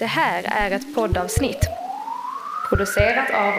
[0.00, 1.68] Det här är ett poddavsnitt
[2.68, 3.54] producerat av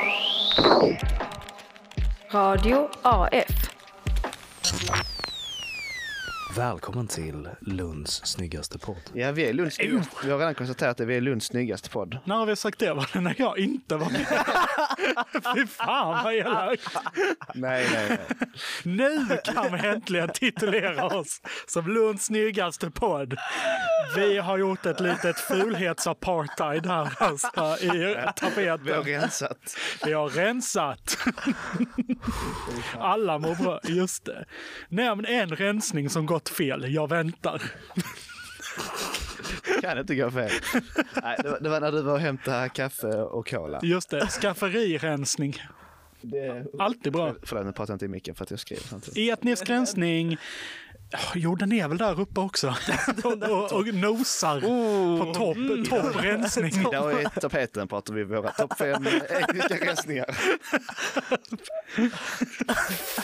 [2.31, 3.71] Radio AF.
[6.57, 9.01] Välkommen till Lunds snyggaste podd.
[9.13, 9.79] Ja, vi är Lunds.
[10.23, 12.17] Vi har redan konstaterat att vi är Lunds snyggaste podd.
[12.25, 12.93] När har vi sagt det?
[12.93, 14.25] Var det när jag inte var med?
[15.55, 16.97] Fy fan vad elakt.
[17.53, 18.49] Nej, nej, nej.
[18.83, 23.37] Nu kan vi äntligen titulera oss som Lunds snyggaste podd.
[24.15, 29.03] Vi har gjort ett litet fulhetsapartheid här alltså, i Vi har tapeten.
[29.03, 29.77] rensat.
[30.05, 31.17] Vi har rensat.
[32.99, 33.79] Alla mår bra.
[33.83, 34.45] Just det.
[34.89, 36.93] Nämn en rensning som gått fel.
[36.93, 37.61] Jag väntar.
[39.81, 40.51] Kan inte gå fel.
[41.23, 43.79] Nej, det, var, det var när du var och hämtade kaffe och cola.
[43.83, 44.27] Just det.
[44.27, 45.55] Skafferirensning.
[46.21, 46.65] Det...
[46.79, 47.35] Alltid bra.
[47.43, 49.33] Förlåt, nu pratar jag inte i micken för att jag skriver samtidigt.
[49.33, 50.37] Etnisk rensning.
[51.35, 52.67] Jo, den är väl där uppe också.
[53.23, 56.87] och, och, nosar på topp, topp rensning.
[56.87, 60.25] Idag i tapeten pratar vi våra topp fem etniska rensningar.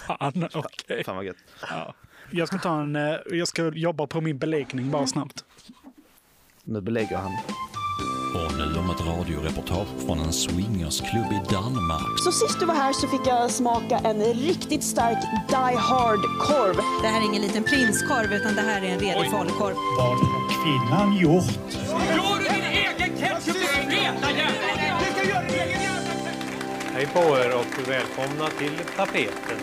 [0.08, 1.04] Fan, okej.
[1.04, 1.38] Fan vad gött.
[1.70, 1.94] Ja.
[2.32, 5.46] Jag ska ta en, eh, jag ska jobba på min beläggning bara snabbt.
[6.64, 7.32] Nu belägger han.
[8.46, 12.20] Och nu om ett radioreportage från en swingersklubb i Danmark.
[12.24, 15.18] Så sist du var här så fick jag smaka en riktigt stark
[15.50, 16.76] Die Hard-korv.
[17.02, 19.76] Det här är ingen liten prinskorv utan det här är en redig falukorv.
[19.98, 20.18] Vad har
[20.64, 21.74] kvinnan gjort?
[22.16, 24.28] Gör du din egen ketchup och veta
[26.94, 29.60] Hej på er och välkomna till tapeten.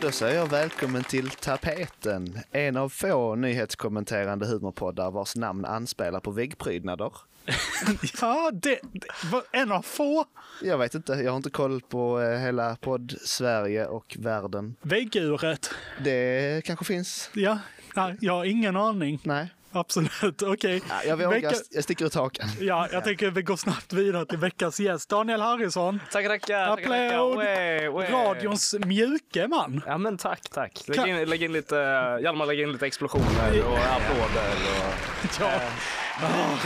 [0.00, 2.38] Då säger jag välkommen till Tapeten.
[2.50, 7.12] En av få nyhetskommenterande humorpoddar vars namn anspelar på väggprydnader.
[8.20, 10.24] Ja, det, det en av få
[10.62, 14.76] Jag vet inte, jag har inte koll på eh, hela podd-Sverige och världen.
[14.82, 15.70] vägguret.
[16.04, 17.30] Det kanske finns.
[17.32, 17.58] Ja,
[17.96, 19.20] nej, jag har ingen aning.
[19.22, 19.52] Nej.
[19.72, 20.82] Absolut, okej.
[20.88, 22.48] Ja, jag vågar, Vecka- jag sticker ut hakan.
[22.60, 25.08] Ja, jag tänker vi går snabbt vidare till veckans gäst.
[25.08, 26.72] Daniel Harrison, Tackar, tackar.
[26.72, 28.10] Applåd.
[28.10, 29.82] Radions mjuke man.
[29.86, 30.82] Ja men tack, tack.
[30.88, 31.74] Lägg in, lägg in lite,
[32.22, 35.60] Hjalmar lägg in lite explosioner och applåder och Ja,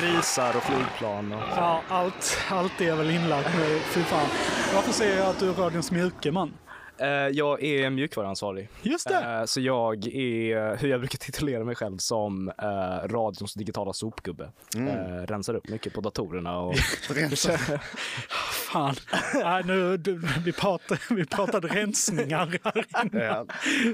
[0.00, 1.33] grisar och flygplan.
[1.33, 1.43] Och...
[1.56, 3.78] ja allt, allt är väl inlagt nu.
[3.78, 4.28] Fy fan.
[4.75, 6.53] Varför säger jag att du är radions mjuke man?
[6.99, 8.69] Eh, jag är mjukvaruansvarig.
[8.83, 9.38] Just det.
[9.38, 14.50] Eh, så jag är, hur jag brukar titulera mig själv, som eh, radions digitala sopgubbe.
[14.77, 16.75] Eh, rensar upp mycket på datorerna och
[18.72, 18.94] Fan.
[19.34, 23.49] Nej, nu, du, vi, pratade, vi pratade rensningar här innan.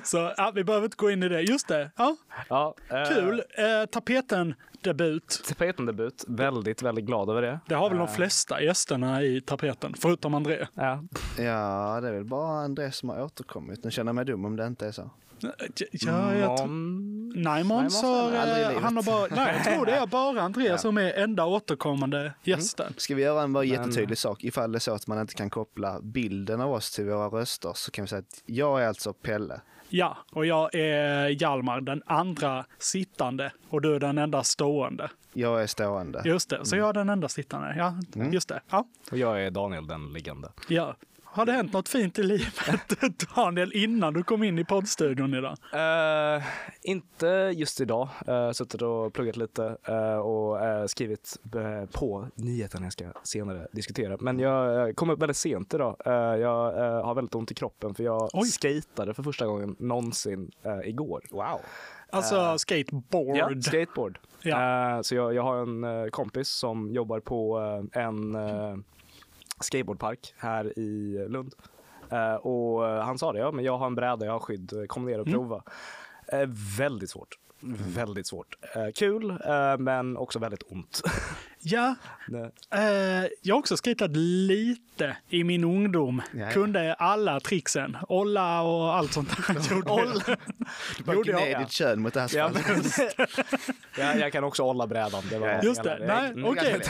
[0.05, 1.41] Så ja, vi behöver inte gå in i det.
[1.41, 1.91] Just det.
[1.97, 2.17] Ja,
[2.49, 3.43] ja, eh, kul.
[3.59, 5.43] Eh, tapeten debut.
[5.49, 7.61] Tapetendebut, väldigt, väldigt glad över det.
[7.67, 10.67] Det har väl de flesta gästerna i tapeten, förutom André.
[10.75, 11.03] Ja.
[11.39, 13.85] ja, det är väl bara Andrés som har återkommit.
[13.85, 15.11] Nu känner jag mig dum om det inte är så.
[15.41, 18.33] Ja, jag tror- Nej, Måns har...
[18.33, 18.81] eh.
[18.83, 20.79] Han har bara, nej, jag tror det är bara André Ja.
[20.79, 22.95] som är enda återkommande gästen.
[22.97, 24.45] Ska vi göra en bara jättetydlig sak?
[24.45, 27.73] Ifall det är så att man inte kan koppla bilden av oss till våra röster
[27.75, 29.61] så kan vi säga att jag är alltså Pelle.
[29.89, 35.11] Ja, och jag är Hjalmar, den andra sittande och du är den enda stående.
[35.33, 36.23] Jag är stående.
[36.25, 37.75] Just det, så jag är den enda sittande.
[37.79, 37.95] Ja,
[38.33, 38.61] just det.
[38.71, 40.49] Ja, Och jag är Daniel den liggande.
[40.69, 40.97] ja.
[41.37, 42.55] Har det hänt något fint i livet,
[43.37, 45.57] Daniel, innan du kom in i poddstudion idag?
[45.73, 46.43] Eh,
[46.83, 48.09] inte just idag.
[48.29, 51.37] Uh, suttit och pluggat lite eh, och eh, skrivit
[51.93, 54.17] på nyheten jag ska senare diskutera.
[54.21, 55.97] Men jag kom upp väldigt sent idag.
[56.41, 58.47] Jag har väldigt ont i kroppen för jag Oj.
[58.47, 60.51] skatade för första gången någonsin
[60.85, 61.23] igår.
[61.31, 61.61] Wow!
[62.11, 63.37] Alltså skateboard.
[63.37, 64.19] Ja, skateboard.
[64.43, 65.03] Ja.
[65.03, 67.59] Så jag, jag har en kompis som jobbar på
[67.93, 68.37] en
[69.61, 71.55] skateboardpark här i Lund.
[72.11, 75.05] Eh, och han sa det, ja men jag har en bräda, jag har skydd, kom
[75.05, 75.63] ner och prova.
[76.33, 77.39] Eh, väldigt svårt.
[77.61, 78.55] Väldigt svårt.
[78.77, 81.03] Eh, kul, eh, men också väldigt ont.
[81.69, 81.95] Ja,
[82.29, 86.23] Det- eh, jag har också skatat lite i min ungdom.
[86.33, 86.51] Ja, ja.
[86.51, 87.97] Kunde alla tricksen.
[88.09, 89.55] Olla och allt sånt där.
[89.71, 90.37] Gjorde
[90.99, 92.83] Du bara Gjorde jag- gned ditt kön mot ja, asfalten.
[93.99, 95.23] jag, jag kan också hålla brädan.
[95.31, 95.99] Det var Just det.
[96.07, 96.45] Nej, Mm.
[96.45, 96.81] okej.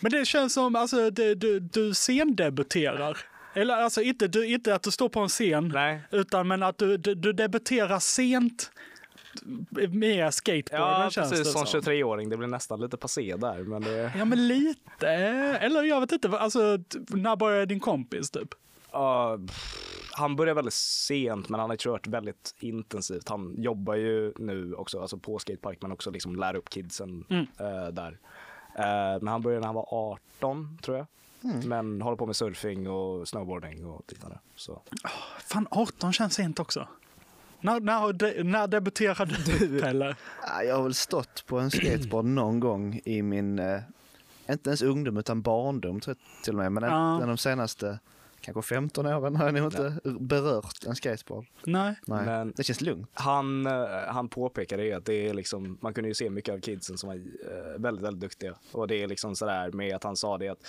[0.00, 3.18] Men det känns som, alltså, du, du, du scendebuterar.
[3.54, 6.00] Eller alltså inte, du, inte att du står på en scen, Nej.
[6.10, 8.70] utan men att du, du, du debuterar sent
[9.90, 11.46] med skateboarden Ja, känns precis.
[11.46, 11.80] det Som som.
[11.80, 12.28] 23-åring.
[12.28, 13.58] Det blir nästan lite passé där.
[13.58, 15.08] Men det, Ja, men lite.
[15.08, 18.48] Eller jag vet inte, alltså när började din kompis typ?
[18.92, 23.28] Ja, pff, han börjar väldigt sent, men han har kört väldigt intensivt.
[23.28, 27.46] Han jobbar ju nu också alltså på skatepark, men också liksom lär upp kidsen Mm.
[27.58, 28.18] eh, där.
[28.74, 29.88] Eh, men han började när han var
[30.40, 31.06] 18, tror jag.
[31.66, 34.38] Men håller på med surfing och snowboarding och liknande.
[34.56, 34.82] Så.
[35.40, 36.88] Fan, 18 känns sent också.
[37.62, 40.16] När, när, de, när debuterade du, Pelle?
[40.46, 43.80] Ja, Jag har väl stått på en skateboard någon gång i min eh,
[44.50, 46.72] inte ens ungdom utan barndom tror jag till och med.
[46.72, 47.22] Men Ja.
[47.22, 47.98] en, de senaste
[48.40, 51.46] kanske 15 åren har jag nog inte berört en skateboard.
[51.64, 51.94] Nej.
[52.06, 52.24] Nej.
[52.24, 53.10] Men Det känns lugnt.
[53.14, 53.72] han, eh,
[54.08, 57.08] han påpekade ju att det är liksom, man kunde ju se mycket av kidsen som
[57.08, 58.54] var eh, väldigt, väldigt duktiga.
[58.72, 60.66] Och det är liksom sådär med att han sa det att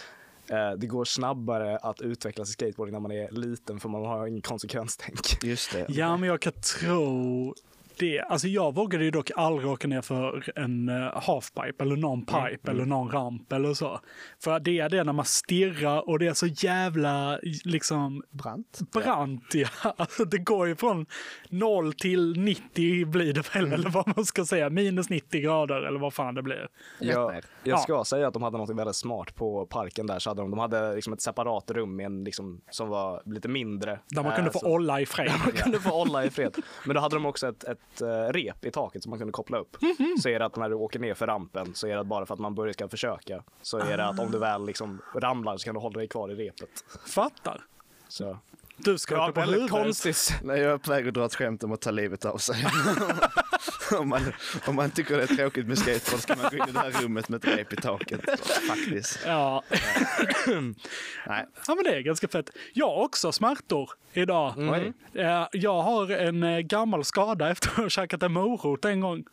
[0.78, 4.42] det går snabbare att utvecklas i skateboarding när man är liten för man har ingen
[4.42, 5.44] konsekvenstänk.
[5.44, 5.86] Just det.
[5.90, 7.56] Ja, men jag kan tro
[8.00, 8.20] det.
[8.22, 12.72] Alltså jag vågade ju dock aldrig åka ner för en uh, halfpipe eller någon pipe
[12.72, 14.00] eller någon ramp eller så.
[14.44, 18.80] För det är det när man stirrar och det är så jävla liksom Brant.
[18.94, 19.54] brant.
[19.54, 19.68] Ja.
[19.98, 21.06] Alltså, det går ju från
[21.50, 24.70] 0 till 90 blir det väl, eller vad man ska säga.
[24.70, 26.68] Minus 90 grader eller vad fan det blir.
[27.00, 27.78] Jag, jag Ja.
[27.78, 30.20] ska säga att de hade något väldigt smart på parken där.
[30.20, 33.48] Så hade de, de hade liksom ett separat rum med en, liksom, som var lite
[33.48, 34.00] mindre.
[34.10, 35.32] Där man Eh, kunde få så- olla i fred.
[35.46, 36.56] Man kunde få olla i fred.
[36.86, 39.58] Men då hade de också ett, ett eh, rep i taket som man kunde koppla
[39.58, 39.82] upp.
[39.82, 40.18] Mhm.
[40.22, 42.34] Så är det att när du åker ner för rampen så är det bara för
[42.34, 43.44] att man börjar ska försöka.
[43.62, 46.32] Så är det att om du väl liksom ramlar så kan du hålla dig kvar
[46.32, 46.70] i repet.
[47.08, 47.62] Fattar.
[48.08, 48.38] Så.
[48.78, 49.70] Du ska Ja, på huvudet.
[49.72, 50.34] konstigt.
[50.44, 52.56] Nej, jag är på väg att dra ett skämt om att ta livet av sig.
[54.00, 54.22] om, man,
[54.68, 56.92] om man tycker det är tråkigt med skateboard ska man gå in i det här
[56.92, 58.22] rummet med ett rep i taket.
[58.68, 59.20] Faktiskt.
[59.26, 59.64] Ja.
[61.28, 61.46] Nej.
[61.68, 62.50] ja, men det är ganska fett.
[62.74, 64.54] Jag har också smärtor idag.
[64.58, 64.94] Oj.
[65.22, 69.24] Eh, Jag har en eh, gammal skada efter att ha käkat en morot en gång.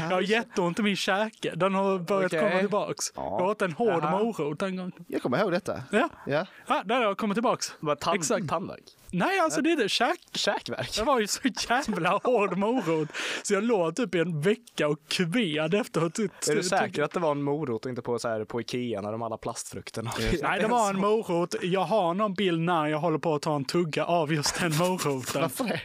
[0.00, 1.52] Jag har jätteont i min käke.
[1.54, 2.48] Den har börjat Okej.
[2.48, 3.04] komma tillbaks.
[3.16, 3.36] Ja.
[3.40, 4.10] Jag åt en hård Jaha.
[4.22, 4.92] morot en gång.
[5.08, 5.82] Jag kommer ihåg detta.
[5.92, 6.46] Ja, Ja.
[6.66, 7.74] ja där har jag kommit tillbaks.
[7.80, 8.48] Vad tand, Exakt.
[8.48, 8.82] Tandvärk?
[9.14, 9.88] Nej, alltså det är det.
[9.88, 10.18] Käk.
[10.32, 10.96] Käkvärk?
[10.96, 13.08] Det var ju så jävla hård morot.
[13.42, 16.18] Så jag låg typ i en vecka och kved efteråt.
[16.18, 19.00] Är du säker att det var en morot och inte på, så här, på Ikea
[19.00, 20.10] när de alla plastfrukterna?
[20.42, 21.54] Nej, det var en morot.
[21.62, 24.76] Jag har någon bild när jag håller på att ta en tugga av just den
[24.76, 25.42] moroten.
[25.42, 25.80] Varför det?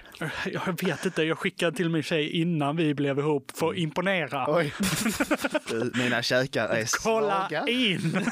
[0.46, 4.46] Jag vet inte, jag skickade till min tjej innan vi blev ihop för att imponera.
[4.48, 4.74] Oj.
[5.94, 7.68] Mina käkar är Kolla svaga.
[7.68, 8.26] in!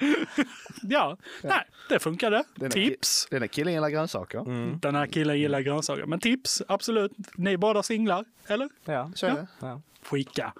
[0.82, 2.44] ja, nej, det funkade.
[2.54, 3.26] Den är- Tips.
[3.30, 4.15] Den här killen gillar grönsaker.
[4.80, 6.06] Den här killen gillar grönsaker.
[6.06, 7.12] Men tips, absolut.
[7.34, 8.68] Ni är båda singlar, eller?
[8.84, 9.10] Ja.
[9.14, 9.46] Så är det.
[9.60, 9.80] ja.
[10.02, 10.52] Skicka.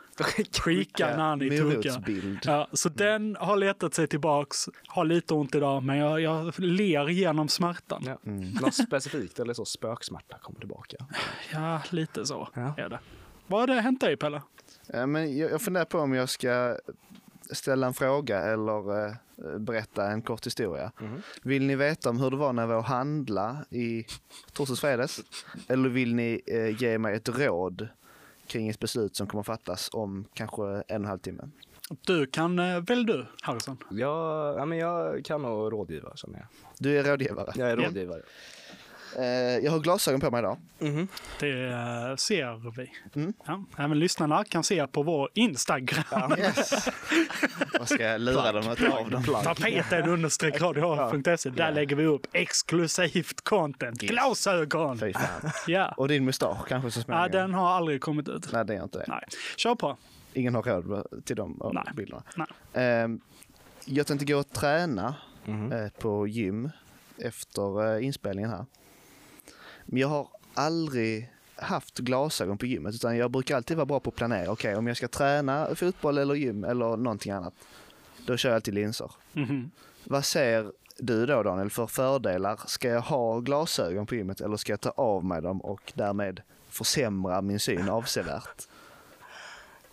[0.60, 1.64] Skicka när ni tuggar.
[1.92, 2.38] Morotsbild.
[2.44, 4.68] Ja, så den har letat sig tillbaks.
[4.86, 8.02] Har lite ont idag, men jag, jag ler igenom smärtan.
[8.06, 8.18] Ja.
[8.60, 10.96] Något specifikt eller så spöksmärta kommer tillbaka.
[11.52, 12.74] Ja, lite så Ja.
[12.76, 12.98] är det.
[13.46, 14.42] Vad har det hänt dig, Pelle?
[14.86, 16.76] Ja, men jag, jag funderar på om jag ska
[17.50, 19.14] ställa en fråga eller eh,
[19.58, 20.92] berätta en kort historia.
[21.42, 24.06] Vill ni veta om hur det var när vi var och handla i
[24.52, 25.22] torsdags fredags?
[25.68, 27.88] Eller vill ni eh, ge mig ett råd
[28.46, 31.48] kring ett beslut som kommer fattas om kanske en och en halv timme?
[32.06, 33.76] Du kan, eh, väl du, Harrison?
[33.90, 36.46] Jag, ja, men jag kan nog rådgiva känner jag.
[36.78, 37.52] Du är rådgivare.
[37.56, 37.86] Jag är Ja.
[37.86, 38.18] rådgivare.
[38.18, 38.24] Eh,
[39.62, 40.58] jag har glasögon på mig idag.
[41.40, 42.92] Det eh, ser vi.
[43.14, 43.32] Mm.
[43.46, 46.38] Ja, även lyssnarna kan se på vår Instagram.
[46.38, 46.88] Yes.
[47.78, 49.24] Vad ska jag lura dem att ta av dem?
[49.44, 51.50] Tapeten understreck radio.se.
[51.50, 54.00] Där lägger vi upp exklusivt content.
[54.00, 54.98] Glasögon!
[54.98, 55.50] Fy fan.
[55.66, 55.94] Ja.
[55.96, 57.30] Och din mustasch kanske så ja, småningom?
[57.30, 58.52] den har aldrig kommit ut.
[58.52, 59.04] Nej, det är inte det.
[59.08, 59.24] Nej.
[59.56, 59.96] Kör på.
[60.32, 61.84] Ingen har råd till de eh, Nej.
[61.96, 62.22] bilderna.
[62.36, 62.46] Nej.
[62.74, 63.20] Ehm,
[63.84, 65.14] jag tänkte gå och träna
[65.46, 66.70] eh, på gym
[67.18, 68.66] efter eh, inspelningen här.
[69.86, 74.10] Men jag har aldrig haft glasögon på gymmet utan jag brukar alltid vara bra på
[74.10, 74.50] att planera.
[74.50, 77.54] Okej, om jag ska träna fotboll eller gym eller någonting annat,
[78.26, 79.11] då kör jag alltid linser.
[79.32, 79.70] Mhm.
[80.04, 82.61] Vad ser du då Daniel för fördelar?
[82.66, 86.42] Ska jag ha glasögon på gymmet eller ska jag ta av mig dem och därmed
[86.68, 88.62] försämra min syn avsevärt?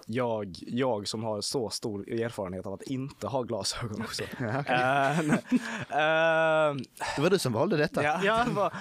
[0.06, 4.24] Jag, jag som har så stor erfarenhet av att inte ha glasögon också.
[4.40, 4.46] Ja.
[4.48, 5.44] Eh, nej.
[5.90, 6.76] Eh,
[7.16, 8.04] Det var du som valde detta.
[8.04, 8.74] ja, jag var,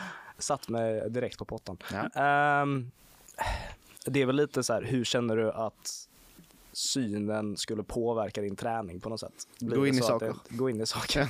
[0.42, 1.76] satt mig direkt på pottan.
[1.92, 2.22] Ja.
[2.22, 2.90] Ehm,
[4.06, 6.08] det är väl lite så här, hur känner du att
[6.72, 9.48] synen skulle påverka din träning på något sätt?
[9.58, 10.34] Blir Gå in i saker.
[10.48, 11.28] Det, gå in i saker.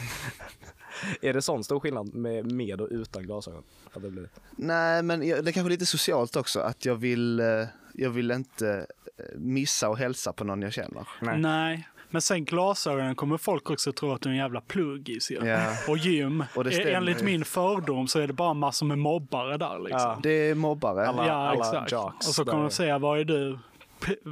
[1.22, 3.62] är det sån stor skillnad med, med och utan glasögon?
[3.92, 4.28] Att det blir?
[4.50, 8.30] Nej, men jag, det är kanske lite socialt också att jag vill, eh, jag vill
[8.30, 11.08] inte eh, missa och hälsa på någon jag känner.
[11.20, 11.88] Nej.
[12.12, 15.46] Men sen glasögonen kommer folk också tro att du är en jävla pluggis ju.
[15.46, 15.58] Ja.
[15.88, 16.44] Och gym.
[16.56, 17.24] Och det stämmer Enligt ju.
[17.24, 20.00] min fördom så är det bara massor med mobbare där liksom.
[20.00, 20.18] Ja.
[20.22, 21.06] Det är mobbare.
[21.06, 21.92] Alla- ja, exakt.
[21.92, 22.68] jocks och så kommer där.
[22.68, 23.58] de säga, vad är du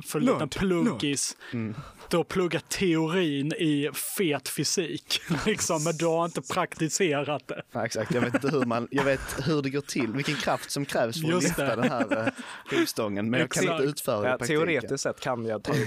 [0.07, 1.37] för liten pluggis?
[1.53, 1.75] Mm.
[2.09, 7.63] Du har pluggat teorin i fet fysik, liksom, men du har inte praktiserat det.
[7.73, 10.71] Ja, exakt, jag vet inte hur, man, jag vet hur det går till, vilken kraft
[10.71, 11.83] som krävs för att Just lyfta det.
[11.83, 12.33] den här
[12.67, 13.31] skivstången.
[13.31, 13.81] Men jag kan Exakt.
[13.81, 14.61] inte utföra det i Ja, praktiken.
[14.67, 15.79] teoretiskt sett kan jag ta upp.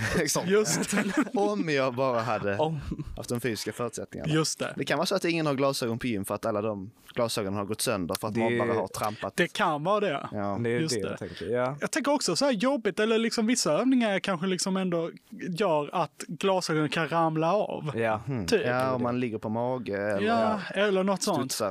[0.48, 0.78] Just,
[1.34, 2.80] Om jag bara hade Om.
[3.18, 4.34] haft de fysiska förutsättningarna.
[4.34, 4.74] just det.
[4.78, 7.58] Det kan vara så att ingen har glasögon på gym för att alla de glasögonen
[7.60, 9.36] har gått sönder för att Det- mobbare har trampat.
[9.36, 10.28] Det kan vara det.
[10.32, 10.60] Ja.
[10.64, 11.10] Det är Just det det.
[11.10, 11.46] jag tänker.
[11.46, 11.78] Ja.
[11.82, 15.12] Jag tänker också så här jobbigt, eller liksom vissa basövningar kanske liksom ändå
[15.60, 17.92] gör att glasögonen kan ramla av.
[17.96, 18.22] Ja.
[18.48, 18.66] Typ.
[18.66, 21.62] Ja, om man ligger på mage eller Ja, eller något sånt.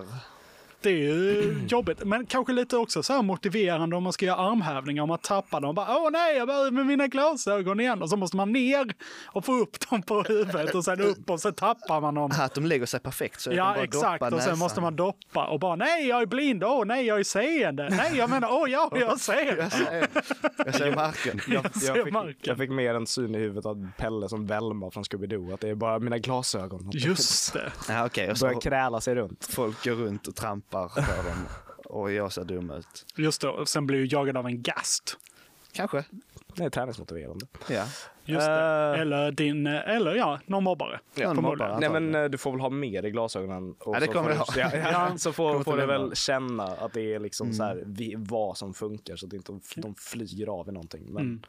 [0.82, 4.36] Det är ju jobbigt, men kanske lite också så här motiverande om man ska göra
[4.36, 5.74] armhävningar, om man tappar dem.
[5.74, 8.02] Bara, Åh nej, jag behöver med mina glasögon igen.
[8.02, 8.94] Och så måste man ner
[9.26, 12.30] och få upp dem på huvudet och sen upp och sen tappar man dem.
[12.38, 14.22] Att de lägger sig perfekt så jag Ja, exakt.
[14.22, 14.58] Och sen näsan.
[14.58, 16.64] måste man doppa och bara nej, jag är blind.
[16.64, 17.88] Åh nej, jag är seende.
[17.90, 19.56] Nej, jag menar, åh ja, jag ser.
[19.62, 20.08] Jag ser,
[20.66, 21.40] jag ser marken.
[21.48, 22.36] Jag, ser jag, fick, marken.
[22.42, 25.54] jag fick mer en syn i huvudet av Pelle som Velma från Scooby-Doo.
[25.54, 26.90] Att det är bara mina glasögon.
[26.92, 27.72] Just det.
[27.88, 28.30] Ja, okej.
[28.30, 29.48] Och Börjar så kräla sig runt.
[29.50, 31.46] folk går runt och trampar på dem
[31.84, 33.06] och jag ser dum ut.
[33.16, 33.48] Just det.
[33.48, 35.16] Och sen blir ju jagad av en gast.
[35.72, 36.04] Kanske.
[36.54, 37.46] Det är träningsmotiverande.
[37.68, 37.84] Ja.
[38.24, 38.94] Just det.
[38.94, 39.00] Eh.
[39.00, 41.00] Eller din, eller ja, någon mobbare.
[41.14, 41.70] Någon förmodligen.
[41.72, 41.90] mobbare.
[41.90, 43.74] Nej men eh, du får väl ha mer i glasögonen.
[43.78, 44.90] Och Ja, det så kommer får jag du- ha.
[44.90, 47.82] Ja, ja, så får, Kommer får du väl känna att det är liksom så här,
[47.86, 51.02] vi, vad som funkar så att inte de, de flyger av i någonting.
[51.12, 51.46] Men,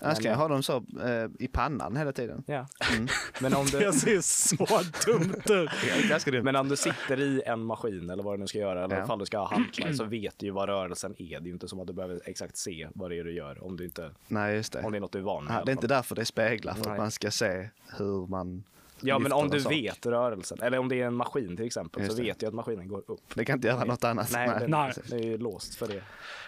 [0.00, 2.42] Annars kan jag ha dem så eh, i pannan hela tiden.
[2.46, 2.66] ja.
[2.94, 3.08] Mm.
[3.40, 4.80] men, om Det du, ser så
[5.12, 5.70] dumt ut.
[6.08, 6.42] Ganska dumt.
[6.44, 9.04] men om du sitter i en maskin eller vad du nu ska göra, eller Ja.
[9.04, 11.28] ifall du ska ha hantlar, så vet du ju vad rörelsen är.
[11.28, 13.64] Det är ju inte som att du behöver exakt se vad det är du gör
[13.64, 14.82] om, du inte, Nej, just det.
[14.82, 15.50] om det är något du är van med.
[15.50, 16.98] i Ja, alla det är inte därför det speglar, för att Nej.
[16.98, 18.64] man ska se hur man
[19.00, 19.72] Ja, men om du sak.
[19.72, 22.28] vet rörelsen, eller om det är en maskin till exempel, Just så det.
[22.28, 23.20] vet du att maskinen går upp.
[23.34, 24.30] Det kan inte göra något annat.
[24.32, 24.92] Nej, det, Nej.
[25.10, 26.02] det är ju låst för det.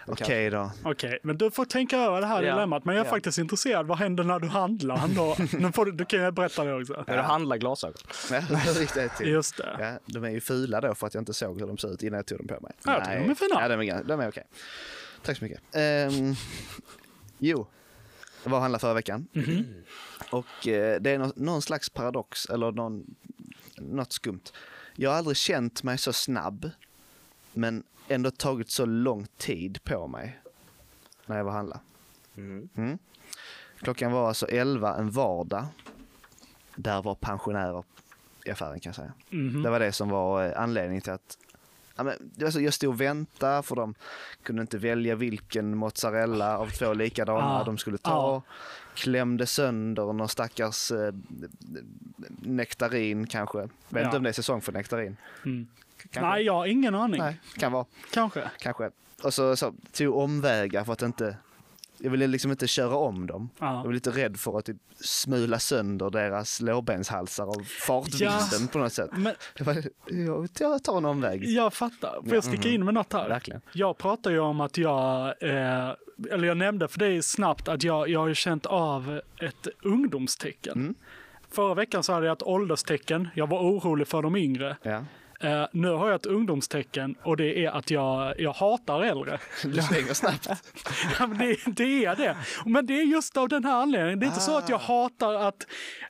[0.07, 0.71] Okej då.
[0.83, 2.53] Okej, men du får tänka över det här Ja.
[2.53, 2.85] dilemmat.
[2.85, 3.11] Men jag är Ja.
[3.15, 3.87] faktiskt intresserad.
[3.87, 5.07] Vad händer när du handlar?
[5.15, 7.03] Då, nu får du, du kan jag berätta det också.
[7.07, 7.97] När du handlar glasögon.
[8.31, 8.41] Ja,
[9.17, 9.27] till?
[9.27, 9.75] Just det.
[9.79, 12.03] Ja, de är ju fula då för att jag inte såg hur de ser ut
[12.03, 12.71] innan jag tog dem på mig.
[12.85, 13.61] Ja, jag de är fina.
[13.61, 14.43] Ja, de är, de är okej.
[15.23, 15.59] Tack så mycket.
[15.75, 16.35] Ehm,
[17.37, 17.67] jo,
[18.43, 19.27] jag var och handlade förra veckan.
[19.33, 19.65] Mhm.
[20.31, 23.15] Och eh, det är nå- någon slags paradox, eller någon,
[23.77, 24.43] något skumt.
[24.95, 26.69] Jag har aldrig känt mig så snabb,
[27.53, 30.39] men ändå tagit så lång tid på mig
[31.25, 31.81] när jag var och handlade.
[32.37, 32.97] Mm.
[33.79, 35.65] Klockan var alltså 11 en vardag.
[36.75, 37.83] Där var pensionärer
[38.45, 39.13] i affären kan jag säga.
[39.29, 39.63] Mhm.
[39.63, 41.37] Det var det som var eh, anledningen till att
[42.01, 43.93] ja, men, det var så, jag stod och väntade för de
[44.43, 48.11] kunde inte välja vilken mozzarella av två likadana Ah, de skulle ta.
[48.11, 48.41] ah.
[48.95, 51.13] Klämde sönder någon stackars eh,
[52.41, 53.57] nektarin kanske.
[53.59, 54.01] Vet Ja.
[54.05, 55.17] inte om det är säsong för nektarin.
[55.45, 55.67] Mm.
[56.15, 57.21] Nej, jag har ingen aning.
[57.21, 57.85] Nej, kan vara.
[58.13, 58.51] Kanske.
[58.59, 58.89] Kanske.
[59.23, 61.37] Och så, så tog omvägar för att inte...
[62.03, 63.49] Jag ville liksom inte köra om dem.
[63.59, 63.75] Ja.
[63.77, 68.67] Jag var lite rädd för att typ smula sönder deras lårbenshalsar av fartvinden Ja.
[68.71, 69.09] på något sätt.
[69.13, 69.75] Men Jag, bara,
[70.07, 71.45] jag, jag tar en omväg.
[71.45, 72.21] jag fattar.
[72.25, 73.29] Får jag sticka in med något här?
[73.29, 73.61] Verkligen.
[73.73, 75.89] Jag pratar ju om att jag, eh,
[76.31, 80.73] eller jag nämnde för dig snabbt att jag, jag har känt av ett ungdomstecken.
[80.73, 80.95] Mm.
[81.51, 83.27] Förra veckan så hade jag ett ålderstecken.
[83.35, 84.77] Jag var orolig för de yngre.
[84.83, 85.05] Ja.
[85.43, 89.39] Eh, nu har jag ett ungdomstecken och det är att jag, jag hatar äldre.
[89.63, 90.47] Du svänger snabbt.
[91.19, 92.37] Ja, men det, det är det.
[92.65, 94.19] Men det är just av den här anledningen.
[94.19, 94.83] Det är inte så att jag Ah.
[94.83, 95.67] hatar att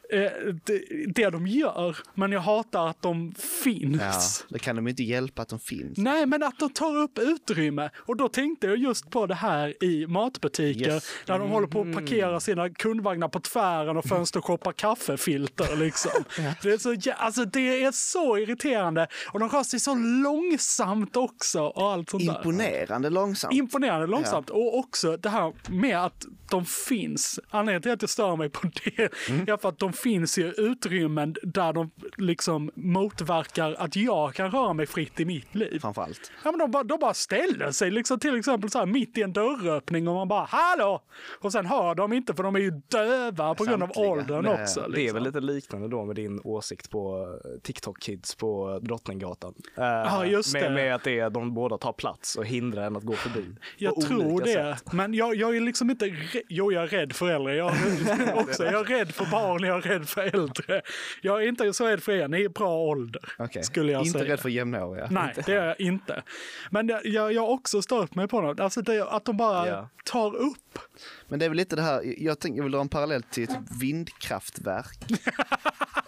[0.10, 0.20] eh,
[0.66, 4.02] det, det de gör, men jag hatar att de finns.
[4.02, 5.98] Ja, det kan de inte hjälpa att de finns.
[5.98, 7.90] Nej, men att de tar upp utrymme.
[7.98, 11.08] Och då tänkte jag just på det här i matbutiker Yes.
[11.26, 15.76] där de håller på att parkera sina kundvagnar på tvären och fönstershoppar kaffefilter.
[15.76, 16.12] Liksom.
[16.64, 19.08] det, är så, alltså, det är så irriterande.
[19.34, 21.62] Och de rör sig så långsamt också.
[21.62, 22.36] Och allt sånt där.
[22.36, 23.54] Imponerande långsamt.
[23.54, 24.50] Imponerande långsamt.
[24.50, 27.40] Och också det här med att de finns.
[27.50, 29.42] Anledningen till att jag stör mig på det Mm.
[29.50, 34.74] är för att de finns i utrymmen där de liksom motverkar att jag kan röra
[34.74, 35.80] mig fritt i mitt liv.
[35.80, 36.32] Framförallt.
[36.44, 39.22] Ja, men de, bara, de bara ställer sig liksom till exempel så här mitt i
[39.22, 41.02] en dörröppning och man bara hallå!
[41.40, 44.62] Och sen hör de inte för de är ju döva på grund av åldern Nej,
[44.64, 44.80] också.
[44.80, 45.14] Det är liksom.
[45.14, 49.54] väl lite liknande då med din åsikt på eh, TikTok-kids på Drottninggatan.
[49.78, 50.70] Eh, Ja, just med, det.
[50.70, 53.46] med att det är, de båda tar plats och hindrar en att gå förbi.
[53.78, 54.54] Jag tror det.
[54.54, 54.94] sätt.
[54.94, 56.16] Men jag, jag är liksom inte...
[56.50, 57.56] Jo, jag är rädd för äldre.
[57.56, 58.64] Jag är också.
[58.66, 60.82] Jag är rädd för barn, jag är rädd för äldre.
[61.22, 62.28] Jag är inte så rädd för er.
[62.28, 63.64] Ni är bra ålder, Okej.
[63.64, 64.32] skulle jag Inte säga.
[64.34, 65.08] rädd för jämnåriga.
[65.12, 66.24] Nej, det är jag inte.
[66.72, 68.60] Men det, jag, jag har också stört mig på något.
[68.60, 69.90] Alltså det, att de bara Ja.
[70.06, 70.80] tar upp.
[71.28, 73.44] Men det är väl lite det här, jag, tänker, jag vill dra en parallell till
[73.44, 75.12] ett vindkraftverk.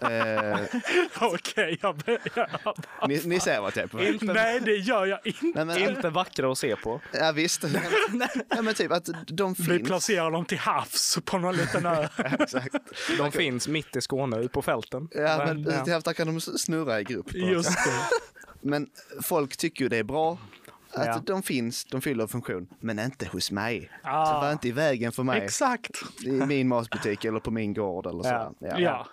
[0.00, 0.58] eh,
[1.20, 2.02] Okej, jag,
[2.34, 2.48] jag,
[3.08, 4.22] ni, ni ser vart jag är på väg.
[4.22, 5.64] Nej, det gör jag inte.
[5.64, 7.00] Nej, men, Inte vackra att se på.
[7.12, 7.64] ja, visst.
[8.48, 9.88] ja, men typ att de Vi finns.
[9.88, 12.08] placerar dem till havs på någon liten ö.
[12.40, 12.74] Exakt.
[13.18, 15.08] De finns mitt i Skåne, ute på fälten.
[15.10, 17.23] Ja, men, Men, där kan de snurra i grupp.
[17.24, 17.38] På.
[17.38, 17.78] Just.
[18.60, 18.86] Men
[19.22, 20.38] folk tycker ju det är bra
[20.92, 21.22] att Ja.
[21.26, 23.90] de finns, de fyller en funktion, men inte hos mig.
[24.02, 24.26] Ah.
[24.26, 25.90] Så var inte i vägen för mig Exakt.
[26.24, 28.54] i min matbutik eller på min gård eller så.
[28.58, 28.78] Ja.
[28.78, 29.06] Ja.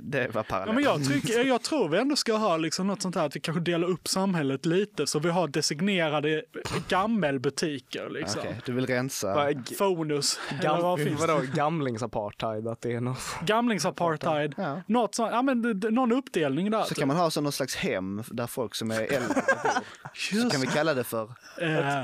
[0.00, 0.68] Det var parallellt.
[0.68, 3.36] Ja, men jag, tycker, jag tror vi ändå ska ha liksom något sånt här att
[3.36, 6.42] vi kanske delar upp samhället lite så vi har designerade
[6.88, 8.10] gammelbutiker.
[8.10, 8.40] Liksom.
[8.40, 9.48] Okej, du vill rensa.
[9.78, 10.40] Fonus.
[10.62, 12.68] Gam, vad finns vadå, gamlingsapartheid?
[12.68, 13.18] Att det är något...
[13.46, 14.54] Gamlingsapartheid.
[14.56, 14.82] Ja.
[14.86, 16.82] Något sånt, ja, men, någon uppdelning där.
[16.82, 20.42] Så kan man ha så någon slags hem där folk som är äldre bor.
[20.42, 22.02] Så kan vi kalla det för Eh,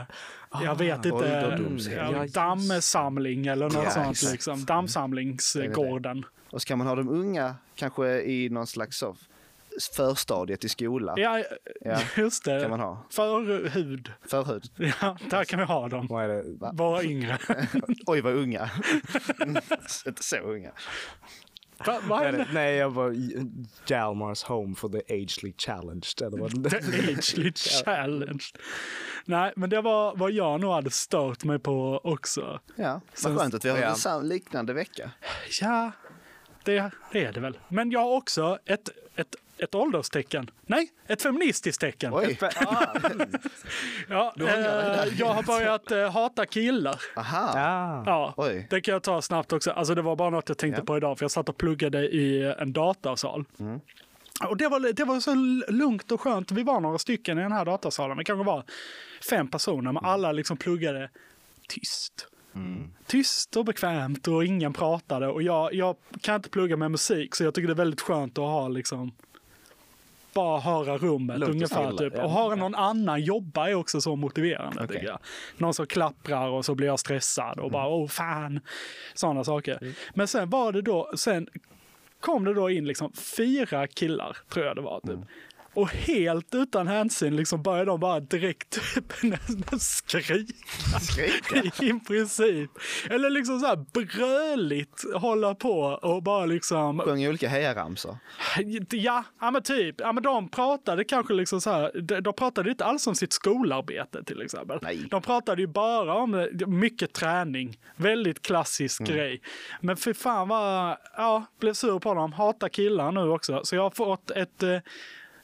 [0.62, 1.58] jag vet inte.
[1.97, 4.32] Ja, dammsamling eller något Ja, sånt.
[4.32, 4.64] Liksom.
[4.64, 6.25] Dammsamlingsgården.
[6.50, 9.17] Och så kan man ha de unga kanske i någon slags så,
[9.97, 11.14] förstadiet i skola.
[11.17, 11.43] Ja,
[11.81, 12.61] Ja, just det.
[12.61, 13.07] kan man ha.
[13.11, 14.12] Förhud.
[14.28, 14.64] Förhud.
[15.00, 16.07] Ja, där kan vi ha dem.
[16.07, 16.45] Vad är det?
[16.73, 17.38] Bara yngre.
[18.07, 18.71] Oj vad unga.
[20.07, 20.71] Inte så unga.
[21.87, 22.47] Va, vad Är det?
[22.52, 23.14] Nej, jag var
[23.87, 26.23] Jalmars Home for the Agely Challenged.
[26.23, 26.76] Eller vad The
[27.12, 27.52] Agely
[27.85, 28.43] Challenge.
[29.25, 32.61] Nej, men det var vad jag nog hade stört mig på också.
[32.76, 33.97] Ja, vad skönt att vi har Ja.
[34.19, 35.11] en liknande vecka.
[35.61, 35.93] Ja,
[36.73, 37.59] det, det är det väl.
[37.69, 40.51] Men jag har också ett, ett, ett ålderstecken.
[40.67, 42.15] Nej, ett feministiskt tecken.
[42.15, 42.39] Oj,
[44.09, 45.07] Ja, dig där.
[45.07, 47.01] eh, jag har börjat eh, hata killar.
[47.17, 47.53] aha.
[47.57, 48.03] Ah.
[48.07, 48.67] Ja, Oj.
[48.71, 49.71] det kan jag ta snabbt också.
[49.71, 50.85] Alltså det var bara något jag tänkte Ja.
[50.85, 53.45] på idag, för jag satt och pluggade i en datasal.
[53.61, 53.81] Mm.
[54.49, 55.35] Och det var, det var så
[55.73, 56.51] lugnt och skönt.
[56.51, 58.17] Vi var några stycken i den här datasalen.
[58.17, 58.63] Det kanske var
[59.31, 59.95] fem personer, Mm.
[59.95, 61.11] men alla liksom pluggade
[61.69, 62.27] tyst.
[63.07, 65.29] Tyst och bekvämt och ingen pratade.
[65.29, 68.38] Och jag, jag kan inte plugga med musik, så jag tycker det är väldigt skönt
[68.38, 69.12] att ha liksom
[70.33, 71.93] bara höra rummet Lugnt ungefär.
[71.93, 72.15] Typ.
[72.15, 74.87] Och höra någon annan jobba är också så motiverande.
[74.87, 75.19] Tycker jag.
[75.57, 78.61] Någon som klapprar och så blir jag stressad och bara åh fan.
[79.15, 79.95] Sådana saker.
[80.15, 81.49] Men sen var det då, sen
[82.21, 85.00] kom det då in liksom fyra killar, tror jag det var.
[85.00, 85.19] Typ.
[85.78, 89.12] Och helt utan hänsyn liksom började de bara direkt typ
[89.80, 90.44] skrika.
[91.00, 91.85] Skrika?
[91.85, 92.70] I princip.
[93.11, 98.18] Eller liksom så här bröligt hålla på och bara liksom Sjöng olika hejaramsor.
[98.90, 99.94] Ja, ja men typ.
[100.00, 103.32] Ja, men de pratade kanske liksom så här, de, de pratade inte alls om sitt
[103.32, 104.78] skolarbete till exempel.
[104.82, 105.06] Nej.
[105.11, 107.78] De pratade ju bara om eh, mycket träning.
[107.97, 109.12] Väldigt klassisk Mm.
[109.12, 109.40] grej.
[109.80, 112.32] Men för fan vad, ja, blev sur på dem.
[112.32, 113.61] Hatar killar nu också.
[113.64, 114.76] Så jag har fått ett, eh,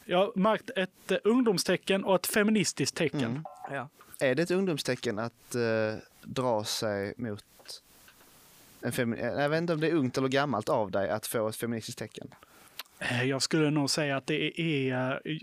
[0.05, 3.21] jag har märkt ett eh, ungdomstecken och ett feministiskt tecken.
[3.25, 3.45] Mm.
[3.71, 3.89] Ja.
[4.19, 7.45] Är det ett ungdomstecken att eh, dra sig mot
[8.81, 11.49] en femi- Jag vet inte om det är ungt eller gammalt av dig att få
[11.49, 12.29] ett feministiskt tecken.
[12.99, 15.37] Eh, Jag skulle nog säga att det är eh,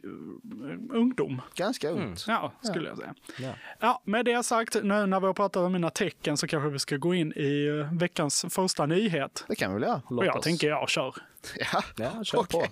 [0.90, 1.42] ungdom.
[1.56, 2.26] Ganska ungt.
[2.28, 3.14] Ja, skulle jag säga.
[3.40, 3.54] Ja.
[3.80, 6.80] Ja, med det sagt, nu när vi har pratat om mina tecken så kanske vi
[6.80, 9.46] ska gå in i eh, veckans första nyhet.
[9.48, 10.02] Det kan vi väl göra.
[10.08, 10.44] och jag oss.
[10.44, 11.16] tänker jag kör.
[11.74, 12.62] Ja, Ja, kör Okej.
[12.62, 12.68] på.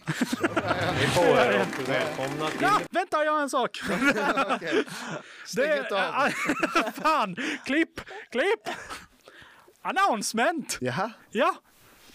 [1.02, 3.78] Vi får er och välkomna till Ja, vänta, jag har en sak!
[5.46, 6.30] Stäng inte av.
[7.02, 8.76] Fan, klipp, klipp!
[9.82, 10.78] Announcement!
[10.82, 11.56] Jaha, Ja,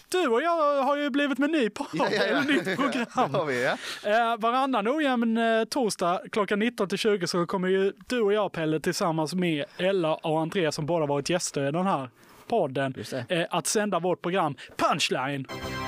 [0.09, 2.23] du och jag har ju blivit med ny podd, Ja, ja, ja.
[2.23, 3.33] eller nytt program.
[3.33, 3.71] har vi ja.
[4.03, 8.51] Eh, varannan ojämn eh, torsdag klockan 19 till 20 så kommer ju du och jag
[8.51, 12.09] Pelle tillsammans med Ella och André som båda varit gäster i den här
[12.47, 12.93] podden
[13.29, 15.47] eh, att sända vårt program Punchline.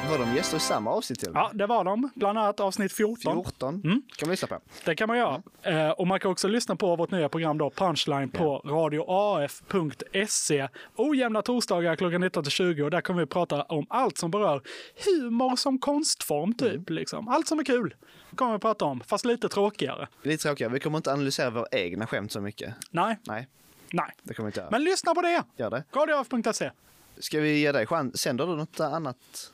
[0.09, 1.31] Var de gäster i samma avsnitt med?
[1.35, 2.09] Ja, det var de.
[2.15, 3.43] Bland annat avsnitt 14.
[3.43, 4.01] 14 Mm.
[4.17, 4.59] kan man lyssna på.
[4.85, 5.41] Det kan man göra.
[5.61, 10.67] Eh, och man kan också lyssna på vårt nya program då, Punchline, på radioaf.se.
[10.95, 14.61] Ojämna torsdagar klockan 19 till 20 och där kommer vi prata om allt som berör
[15.05, 16.89] humor som konstform typ.
[16.89, 17.27] Liksom.
[17.27, 17.95] Allt som är kul
[18.35, 20.07] kommer vi prata om, fast lite tråkigare.
[20.23, 22.73] Lite tråkigare, vi kommer inte analysera våra egna skämt så mycket.
[22.91, 23.47] Nej, Nej,
[23.91, 24.11] nej.
[24.23, 24.69] det kommer vi inte göra.
[24.71, 25.43] Men lyssna på det!
[25.55, 25.83] Gör det.
[25.93, 26.71] Radioaf.se.
[27.17, 28.17] Ska vi ge dig chans?
[28.17, 29.51] Sänder du något annat?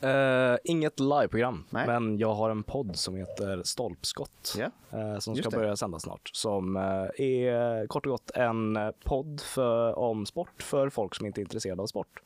[0.00, 4.54] Eh, inget liveprogram, men jag har en podd som heter Stolpskott.
[4.58, 4.64] Ja.
[4.98, 5.56] eh, som Just ska det.
[5.56, 6.30] börja sända snart.
[6.32, 6.82] Som eh,
[7.26, 11.42] är kort och gott en eh, podd för, om sport för folk som inte är
[11.42, 12.22] intresserade av sport.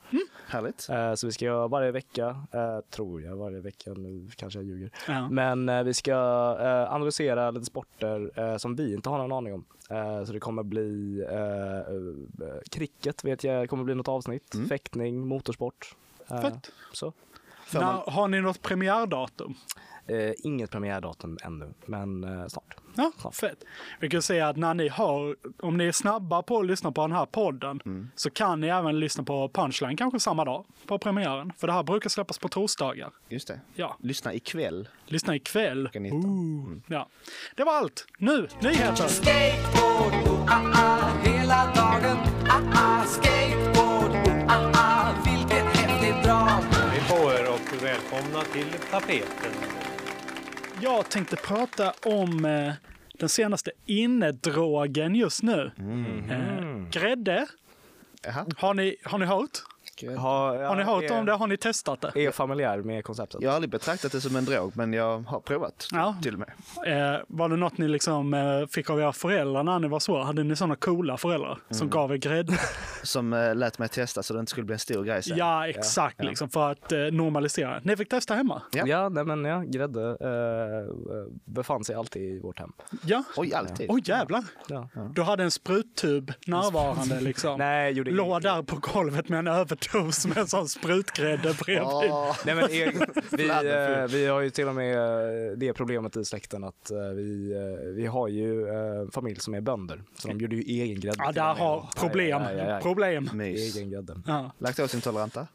[0.49, 0.89] Härligt.
[0.91, 4.67] Eh, så vi ska göra varje vecka, eh, tror jag varje vecka, nu kanske jag
[4.67, 4.91] ljuger.
[5.09, 5.29] Ja.
[5.29, 6.13] Men eh, vi ska
[6.61, 9.65] eh, analysera lite sporter eh, som vi inte har någon aning om.
[9.91, 14.69] Eh, så det kommer bli eh, eh, cricket vet jag kommer bli något avsnitt, Mm.
[14.69, 15.97] fäktning, motorsport.
[16.31, 16.73] Eh, Fett.
[16.93, 17.13] Så.
[17.73, 19.55] När, har ni något premiärdatum?
[20.07, 22.75] Eh, inget premiärdatum ännu, men eh, snart.
[22.97, 23.31] Ja, Ja.
[23.31, 23.65] fett.
[24.01, 27.01] Vi kan säga att när ni har, om ni är snabba på att lyssna på
[27.01, 28.11] den här podden Mm.
[28.17, 31.53] så kan ni även lyssna på Punchline kanske samma dag på premiären.
[31.59, 33.11] För det här brukar släppas på torsdagar.
[33.29, 33.61] Just det.
[33.75, 35.83] Ja, Lyssna ikväll lyssna ikväll.
[35.93, 36.25] klockan 19.
[36.25, 36.77] Ooh.
[36.87, 37.09] Ja.
[37.57, 38.07] Det var allt.
[38.19, 39.09] Nu, nyheter!
[39.09, 42.17] Skateboard, oh, ah, ah, hela dagen.
[42.49, 44.70] Ah, ah, skateboard, oh, ah,
[48.01, 49.53] välkomna till tapeten.
[50.81, 52.73] Jag tänkte prata om eh,
[53.19, 55.71] den senaste innedrogen just nu.
[55.79, 56.31] Mm.
[56.31, 57.47] Eh, grädde.
[58.23, 59.59] Jaha, Har ni, har ni hört?
[60.09, 61.33] Har, Har ni hört om det?
[61.33, 62.27] Har ni testat det?
[62.27, 63.43] Är familjär med konceptet.
[63.43, 66.15] Jag har aldrig betraktat det som en drog, men jag har provat Ja.
[66.23, 66.49] till och med.
[67.15, 70.23] Eh, var det något ni liksom eh, fick av era föräldrar när ni var små?
[70.23, 71.91] Hade ni sådana coola föräldrar som Mm.
[71.91, 72.53] gav er grädde?
[73.03, 75.37] Som eh, lät mig testa så det inte skulle bli en stor grej sen.
[75.37, 76.25] ja, exakt.
[76.25, 77.81] Liksom, för att eh, normalisera.
[77.83, 78.63] Ni fick testa hemma?
[78.73, 78.87] Ja.
[78.87, 80.95] Ja, nej, men ja, grädde eh,
[81.45, 82.73] befann sig alltid i vårt hem.
[83.05, 83.25] Ja.
[83.37, 83.87] Oj, alltid.
[83.91, 84.45] Oj, jävlar.
[84.69, 84.89] Ja.
[85.15, 87.59] Du hade en spruttub närvarande liksom.
[87.59, 89.49] Nej, jag gjorde Låg där på golvet med en
[89.95, 91.83] överdos med en sån sprutgrädde bredvid.
[91.83, 92.93] Åh, Nej, men e-
[93.31, 96.97] vi, eh, vi har ju till och med eh, det problemet i släkten att eh,
[96.99, 97.55] vi,
[97.97, 98.67] vi har ju
[99.13, 100.03] familj som är bönder.
[100.19, 101.17] Så de gjorde ju egen grädde.
[101.19, 102.43] Ja, där har problem.
[102.43, 102.81] Ja, ja, ja, ja.
[102.81, 103.31] Problem.
[103.33, 103.77] mys.
[103.77, 104.23] Egen grädde.
[104.27, 104.51] Ja.
[104.59, 105.47] Laktosintoleranta?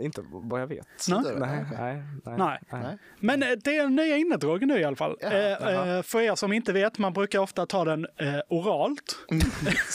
[0.00, 0.86] Inte vad jag vet.
[1.08, 1.20] Nej.
[1.24, 2.36] Nej, nej, nej.
[2.38, 2.60] Nej.
[2.70, 2.98] Nej.
[3.20, 5.16] Men eh, det är den nya innedrogen nu i alla fall.
[5.20, 9.16] Ja, eh, eh, för er som inte vet, man brukar ofta ta den eh, oralt.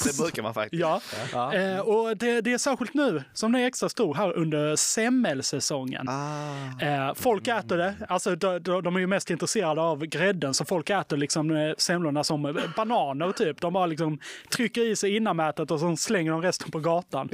[0.06, 0.82] Det brukar man faktiskt.
[0.82, 1.02] Ja.
[1.34, 1.54] Ja.
[1.54, 6.10] Eh, och det, det är särskilt nu som det är extra stor här under semmelsäsongen.
[6.10, 7.14] Ah.
[7.16, 11.18] Folk äter det, alltså de, de, är ju mest intresserade av grädden så folk äter
[11.18, 13.62] liksom semlorna som bananer typ.
[13.62, 17.30] De bara liksom trycker i sig innanmätet och så slänger de resten på gatan.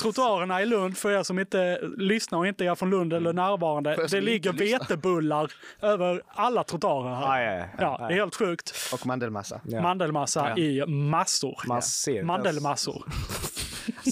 [0.00, 3.94] Trottoarerna i Lund, för er som inte lyssnar och inte är från Lund eller närvarande,
[3.94, 7.40] För er som det ligger vetebullar över alla trottoarer här.
[7.44, 7.96] Ja, ja, ja.
[8.00, 8.74] Ja, det är helt sjukt.
[8.92, 9.60] Och mandelmassa.
[9.64, 9.82] Ja.
[9.82, 10.62] Mandelmassa Ja.
[10.62, 11.62] i massor.
[11.66, 13.04] Man ser inte Mandelmassor.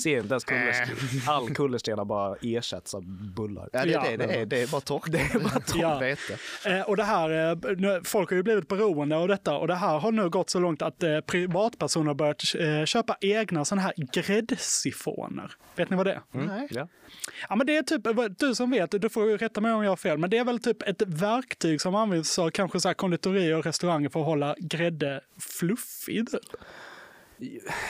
[0.03, 0.97] ser inte ens kullersten.
[1.27, 3.05] All kullersten har bara ersatts av
[3.35, 3.69] bullar.
[3.73, 5.13] Ja, det, är det, det, är, det är bara torrt.
[5.13, 5.99] Det är bara torrt Ja.
[5.99, 6.39] vete.
[6.67, 9.75] Eh, och det här, eh, nu, folk har ju blivit beroende av detta och det
[9.75, 13.83] här har nu gått så långt att eh, privatpersoner har börjat eh, köpa egna sådana
[13.83, 15.53] här gräddsifoner.
[15.77, 16.21] Vet ni vad det är?
[16.31, 16.69] Nej.
[16.71, 16.89] Ja.
[17.49, 18.03] Ja, men det är typ,
[18.39, 20.59] du som vet, du får rätta mig om jag har fel, men det är väl
[20.59, 24.55] typ ett verktyg som används av kanske så här konditorier och restauranger för att hålla
[24.59, 25.21] grädde
[25.59, 26.27] fluffig.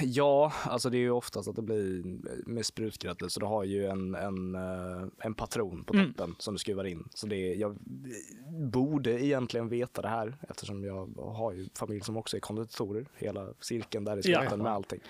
[0.03, 2.03] Ja, alltså det är ju oftast att det blir
[2.49, 6.13] med sprutgrädde så du har ju en, en, eh, en patron på Mm.
[6.13, 7.09] toppen som du skruvar in.
[7.15, 7.77] Så det är, jag
[8.73, 13.07] borde egentligen veta det här eftersom jag har ju familj som också är konditorer.
[13.17, 14.41] Hela cirkeln där i Ja.
[14.41, 15.01] skatten med allting.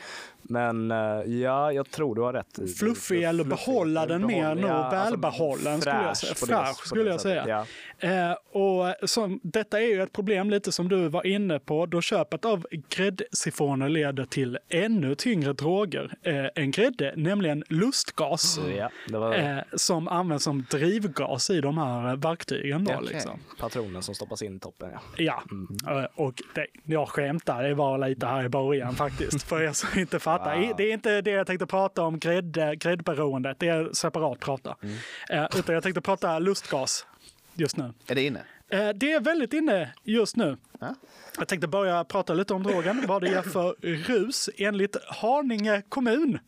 [0.43, 0.97] Men eh,
[1.43, 2.59] ja, jag tror du har rätt.
[2.59, 6.35] i- Fluffig eller behålla den mer Ja, alltså välbehållen skulle jag säga.
[6.35, 7.65] fräsch skulle jag säga.
[8.01, 8.09] Ja.
[8.09, 12.01] Eh, och som, detta är ju ett problem lite som du var inne på då
[12.01, 18.61] köpet av gräddsifoner leder till ännu tyngre droger eh, än grädde, nämligen lustgas.
[18.77, 22.85] Ja, det var Eh, som används som drivgas i de här eh, verktygen.
[22.85, 23.41] Då, Ja, liksom.
[23.61, 24.91] patronen som stoppas in i toppen.
[24.93, 25.01] Ja.
[25.17, 25.99] Ja, Mm.
[25.99, 29.99] eh, och det, jag skämtar, det var lite här i början faktiskt, för er som
[30.01, 30.63] inte fattar.
[30.63, 34.77] I- Det är inte det jag tänkte prata om, grädde, gräddberoendet, det är separat prata.
[34.83, 34.95] Mm.
[35.31, 37.07] Eh, utan jag tänkte prata lustgas
[37.55, 37.93] just nu.
[38.07, 38.41] Är det inne?
[38.69, 40.57] Eh, det är väldigt inne just nu.
[40.81, 40.95] Ja.
[41.39, 44.51] Jag tänkte börja prata lite om drogen, vad det ger för rus.
[44.57, 46.39] Enligt Haninge kommun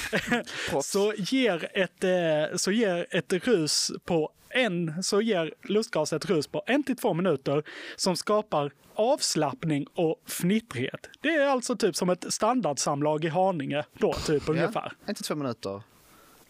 [0.82, 6.46] så ger, ett, eh, så ger ett rus på en, så ger lustgas ett rus
[6.46, 7.62] på en till två minuter
[7.96, 11.10] som skapar avslappning och fnittrighet.
[11.20, 14.92] Det är alltså typ som ett standardsamlag i Haninge då, typ ungefär.
[15.06, 15.82] En till två minuter.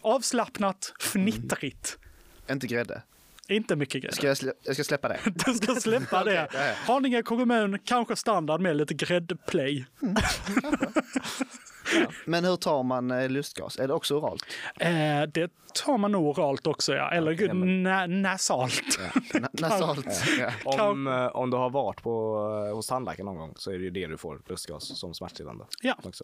[0.01, 1.97] Avslappnat, fnittrigt.
[2.49, 3.01] Inte grädde.
[3.49, 4.13] Inte mycket grejer.
[4.15, 5.19] Ska jag, slä, jag ska släppa det?
[5.45, 6.47] Du ska släppa det.
[6.53, 6.59] Ja,
[6.93, 9.85] Haninge kommun, kanske standard med lite gräddplay.
[12.25, 13.79] Men hur tar man eh, lustgas?
[13.79, 14.45] Är det också oralt?
[14.79, 15.51] Eh, det
[15.85, 17.11] tar man nog oralt också, ja.
[17.11, 18.83] Eller Okej, men- na- nasalt.
[19.33, 20.05] Na- Nasalt?
[20.65, 20.89] Ja.
[20.89, 22.37] Om, eh, om du har varit på,
[22.69, 25.65] eh, hos tandläkaren någon gång så är det ju det du får, lustgas som smärtstillande.
[25.81, 25.95] Ja.
[26.03, 26.23] Också.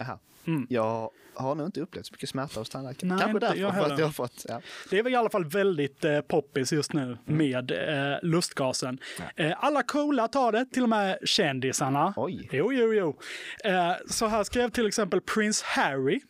[0.00, 0.18] Jaha.
[0.46, 0.66] Mm.
[0.70, 3.08] Jag har nog inte upplevt så mycket smärta hos tandläkaren.
[3.08, 4.46] Nej, Kanske inte därför, jag för att jag har fått...
[4.48, 4.60] Ja.
[4.90, 7.18] Det är väl i alla fall väldigt eh, poppis just nu Mm.
[7.26, 8.98] med eh, lustgasen.
[9.36, 12.14] Eh, alla coola tar det, till och med kändisarna.
[12.16, 12.48] Oj.
[12.52, 13.18] Jo, jo, jo.
[13.64, 16.20] Eh, så här skrev till exempel Prince Harry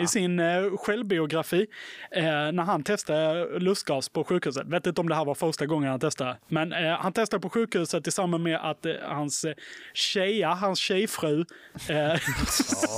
[0.00, 1.66] i sin eh, självbiografi
[2.10, 4.66] eh, när han testade lustgas på sjukhuset.
[4.66, 6.36] Vet inte om det här var första gången han testade.
[6.48, 9.54] Men eh, han testade på sjukhuset i samband med att eh, hans eh,
[9.94, 11.44] tjeja, hans tjejfru,
[11.88, 11.96] eh,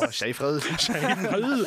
[0.01, 0.61] Ja, tjejfru.
[0.79, 1.65] tjejfru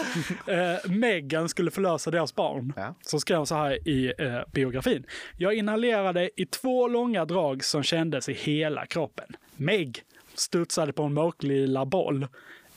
[0.48, 2.74] eh, Meghan skulle förlösa deras barn.
[2.76, 2.96] Ja.
[3.02, 5.06] Så skrev han så här i eh, biografin.
[5.38, 9.26] Jag inhalerade i två långa drag som kändes i hela kroppen.
[9.56, 10.04] Meg
[10.36, 12.28] studsade på en mörklila boll.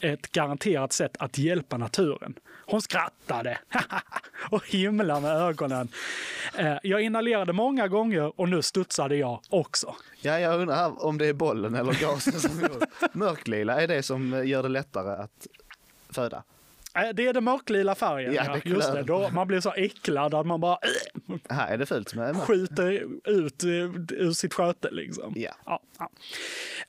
[0.02, 2.34] Ett garanterat sätt att hjälpa naturen.
[2.66, 3.58] Hon skrattade
[4.50, 5.88] och himlade med ögonen.
[6.58, 9.94] Eh, jag inhalerade många gånger och nu studsade jag också.
[10.20, 14.46] Ja, jag undrar om det är bollen eller gasen som gör Mörklila är det som
[14.46, 15.46] gör det lättare att
[16.10, 16.42] föda.
[16.94, 19.02] Eh, Det är den mörklila färgen, Ja, det Just det.
[19.02, 20.78] Då man blir så äcklad att man bara
[21.48, 22.90] Här är det fult med skjuter
[23.24, 23.68] ut eh,
[24.18, 25.32] ur sitt sköte liksom.
[25.36, 25.50] Ja.
[25.66, 26.10] Ja, ja.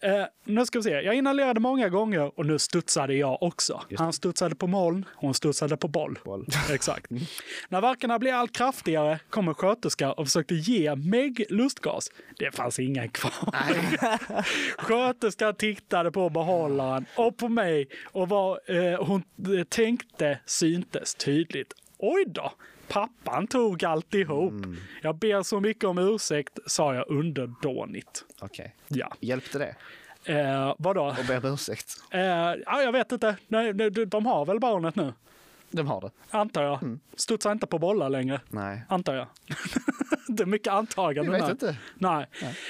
[0.09, 0.89] Eh, nu ska vi se.
[0.89, 3.81] Jag inhalerade många gånger och nu studsade jag också.
[3.97, 6.19] Han studsade på moln, hon studsade på boll.
[6.25, 6.47] Boll.
[6.71, 7.11] Exakt.
[7.69, 12.11] När verkarna blev allt kraftigare kom en sköterska och försökte ge Meg lustgas.
[12.37, 13.31] Det fanns ingen kvar.
[14.77, 19.23] Sköterskan tittade på behållaren och på mig och vad eh, hon
[19.57, 19.63] eh,
[19.97, 21.73] tänkte syntes tydligt.
[21.97, 22.51] Oj då!
[22.87, 24.53] Pappan tog alltihop.
[25.01, 28.25] Jag ber så mycket om ursäkt, sa jag underdånigt.
[28.39, 28.75] Okej.
[28.87, 29.13] Ja.
[29.19, 29.75] Hjälpte det?
[30.33, 31.15] Eh, vadå?
[31.19, 31.97] Och ber om ursäkt.
[32.11, 32.21] Eh,
[32.65, 33.37] ja, jag vet inte.
[33.47, 33.73] Nej,
[34.07, 35.13] de har väl barnet nu?
[35.73, 36.11] De har det.
[36.31, 36.99] Antar jag.
[37.17, 38.41] Studsar inte på bollar längre.
[38.49, 38.85] Nej.
[38.89, 39.27] Antar jag.
[40.27, 41.75] det är mycket antaganden Jag vet inte.
[41.95, 42.27] Nej.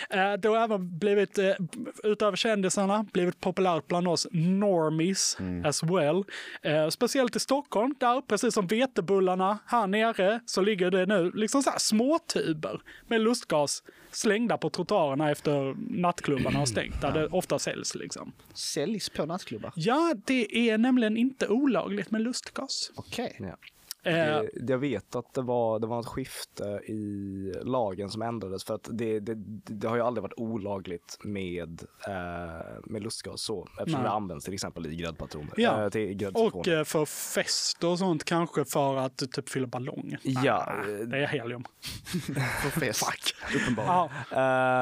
[0.10, 1.52] Eh, det har även blivit, eh,
[2.04, 5.66] utöver kändisarna, blivit populärt bland oss normies Mm.
[5.66, 6.24] as well.
[6.62, 11.64] Eh, speciellt i Stockholm, där precis som vetebullarna här nere så ligger det nu liksom
[11.64, 13.84] så här småtuber med lustgas
[14.16, 17.96] slängda på trottoarerna efter nattklubbarna har stängt, där det ofta säljs.
[17.96, 18.32] Liksom.
[18.54, 19.74] Säljs på nattklubbar?
[19.76, 22.92] Ja, det är nämligen inte olagligt med lustgas.
[22.96, 23.36] Okej.
[23.40, 23.58] Ja.
[24.06, 28.76] Eh, jag vet att det var, det var ett skifte i lagen som ändrades för
[28.76, 29.34] att det, det,
[29.66, 32.14] det har ju aldrig varit olagligt med, eh,
[32.86, 34.10] med lustgas så eftersom Nej.
[34.10, 35.54] det används till exempel i gräddpatroner.
[35.58, 35.82] Ja.
[35.84, 36.56] Eh, gräddcitroner.
[36.56, 40.20] och eh, för fest och sånt kanske för att typ fylla ballonger.
[40.24, 41.64] Ja, Nej, det är helium.
[42.64, 43.06] På fest.
[43.56, 43.94] Uppenbarligen.
[43.96, 44.10] Ja,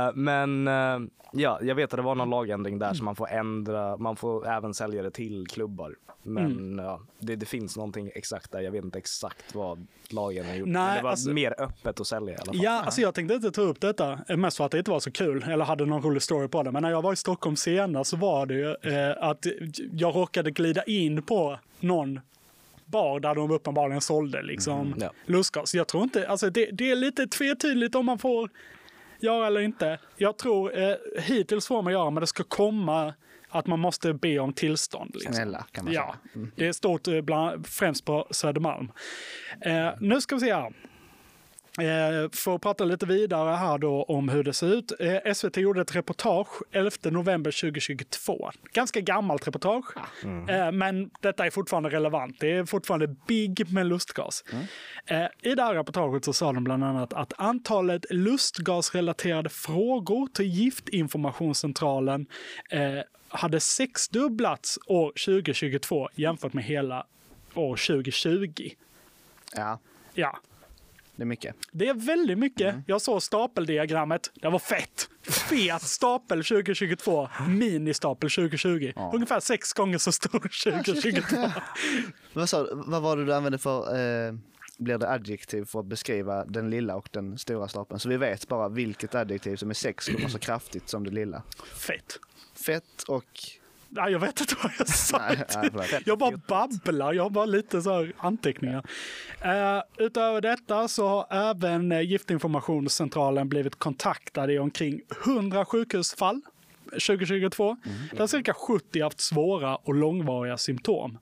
[0.08, 1.00] Eh, men eh,
[1.34, 4.48] ja, jag vet att det var någon lagändring där så man får ändra, man får
[4.48, 5.96] även sälja det till klubbar.
[6.24, 6.86] Men Mm.
[6.86, 9.11] ja, det, det finns någonting exakt där, jag vet inte exakt
[9.54, 10.72] vad lagen gjorde.
[10.72, 12.64] Nej, men det var alltså- mer öppet att sälja i alla fall.
[12.64, 15.12] ja alltså jag tänkte inte ta upp detta, mest för att det inte var så
[15.12, 16.72] kul, eller hade någon rolig story på det.
[16.72, 19.46] Men när jag var i Stockholm senast så var det ju eh, att
[19.94, 22.20] jag råkade glida in på någon
[22.86, 25.12] bar där de uppenbarligen sålde liksom ja.
[25.26, 25.76] lustgas.
[25.76, 28.50] Jag tror inte, alltså det, det är lite tvetydigt om man får
[29.20, 30.00] göra eller inte.
[30.18, 33.14] Jag tror eh, hittills får man göra, men det ska komma
[33.52, 35.12] att man måste be om tillstånd.
[35.14, 35.34] Liksom.
[35.34, 36.48] Snälla, kan man Ja, säga.
[36.56, 38.92] det är stort eh, bland, främst på Södermalm.
[39.66, 40.74] Eh, nu ska vi se här.
[41.80, 44.92] Eh, för att prata lite vidare här då om hur det ser ut.
[45.00, 48.52] Eh, SVT gjorde ett reportage 11 november 2022.
[48.74, 49.86] Ganska gammalt reportage,
[50.50, 52.40] eh, men detta är fortfarande relevant.
[52.40, 54.44] Det är fortfarande big med lustgas.
[55.06, 60.46] Eh, I det här reportaget så sa de bland annat att antalet lustgasrelaterade frågor till
[60.46, 62.26] Giftinformationscentralen
[63.28, 67.06] hade sexdubblats år 2022 jämfört med hela
[67.54, 68.70] år 2020.
[69.56, 69.80] Ja,
[70.14, 70.40] Ja,
[71.22, 71.56] det är mycket.
[71.72, 72.74] det är väldigt mycket.
[72.74, 72.84] Mm.
[72.88, 74.32] Jag såg stapeldiagrammet.
[74.34, 75.10] Det var fett.
[75.24, 78.94] Fet stapel 2022, ministapel 2020.
[79.14, 81.36] Ungefär sex gånger så stor 2022.
[82.34, 84.34] Vad, sa, vad var det du använde för, eh,
[84.78, 88.00] blir det adjektiv för att beskriva den lilla och den stora stapeln?
[88.00, 91.44] Så vi vet bara vilket adjektiv som är sex gånger så kraftigt som det lilla.
[91.76, 92.20] Fett.
[92.66, 93.40] Fett och...
[93.94, 95.18] Nej, jag vet inte vad jag sa.
[95.74, 96.02] Nej.
[96.06, 98.84] Jag bara babblar, jag har bara lite så här anteckningar.
[99.42, 106.42] Eh, utöver detta så har även eh, Giftinformationscentralen blivit kontaktade i omkring 100 sjukhusfall
[106.92, 107.78] 2022.
[108.12, 111.18] Där cirka 70 haft svåra och långvariga symptom.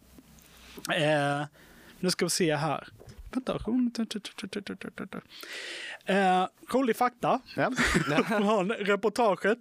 [0.93, 1.45] Eh,
[1.99, 2.87] nu ska vi se här.
[3.31, 3.59] Vänta.
[6.05, 7.71] Eh, rolig fakta Ja.
[8.27, 9.57] från reportaget.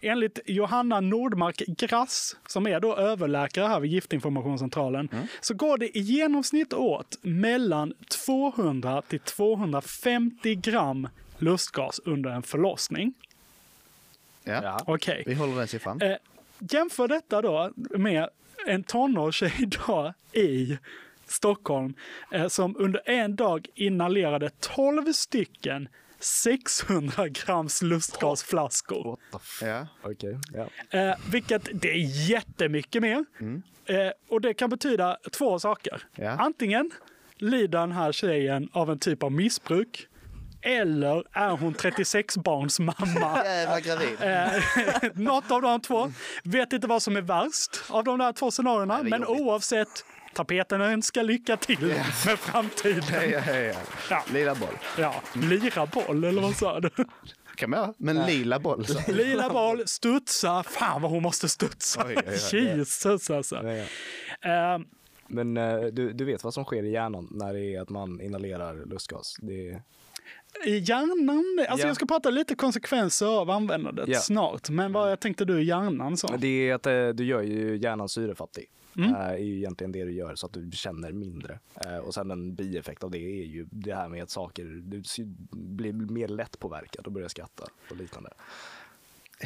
[0.00, 5.08] Enligt Johanna Nordmark Grass, som är då överläkare här vid Giftinformationscentralen,
[5.40, 7.94] så går det i genomsnitt åt mellan
[8.26, 13.14] 200 till 250 gram lustgas under en förlossning.
[14.44, 14.80] Ja.
[14.86, 15.22] Okej.
[15.26, 16.00] Vi håller den siffran.
[16.02, 16.16] Eh,
[16.58, 18.28] jämför detta då med
[18.66, 19.52] en tonårstjej
[19.86, 20.78] då i
[21.34, 21.94] Stockholm
[22.32, 29.18] eh, som under en dag inhalerade 12 stycken 600 grams lustgasflaskor.
[29.32, 29.86] What the.
[30.02, 30.98] Okej, ja.
[30.98, 33.24] Eh, vilket det är jättemycket mer.
[33.86, 36.02] Eh, och det kan betyda två saker.
[36.14, 36.30] Ja.
[36.30, 36.90] Antingen
[37.36, 40.08] lider den här tjejen av en typ av missbruk.
[40.62, 42.94] Eller är hon 36 barns mamma.
[43.44, 44.16] Jävla gravid.
[44.20, 46.12] Eh, något av de två.
[46.44, 49.02] Vet inte vad som är värst av de där två scenarierna.
[49.02, 49.40] Men jobbigt.
[49.40, 51.86] oavsett, tapeten önskar lycka till
[52.26, 53.30] med framtiden.
[53.30, 53.74] Ja, ja, ja.
[54.10, 54.24] Ja.
[54.32, 54.78] Lila boll.
[54.98, 56.90] Ja, lira boll, eller vad sa du?
[57.56, 57.94] kan man.
[57.98, 58.86] Men lila boll.
[58.86, 59.12] Så.
[59.12, 60.62] Lila boll, studsa.
[60.62, 62.04] Fan vad hon måste studsa.
[62.06, 62.58] Oj, oj, oj.
[62.76, 63.56] Jesus alltså.
[63.64, 63.72] Ja,
[64.42, 64.74] ja.
[64.74, 64.80] Eh,
[65.26, 68.20] Men eh, du, du vet vad som sker i hjärnan när det är att man
[68.20, 69.36] inhalerar lustgas?
[69.42, 69.82] Det är...
[70.64, 71.88] I hjärnan, alltså Ja.
[71.88, 74.18] jag ska prata lite konsekvenser av användandet Ja.
[74.20, 74.68] snart.
[74.68, 76.26] Men vad jag tänkte du i hjärnan så?
[76.38, 78.66] Det är att eh, du gör ju hjärnan syrefattig.
[78.96, 79.14] Mm.
[79.14, 81.58] eh, är ju egentligen det du gör så att du känner mindre.
[81.86, 85.02] Eh, och sen en bieffekt av det är ju det här med att saker, du
[85.50, 88.30] blir mer lätt påverkad och börjar skratta och liknande.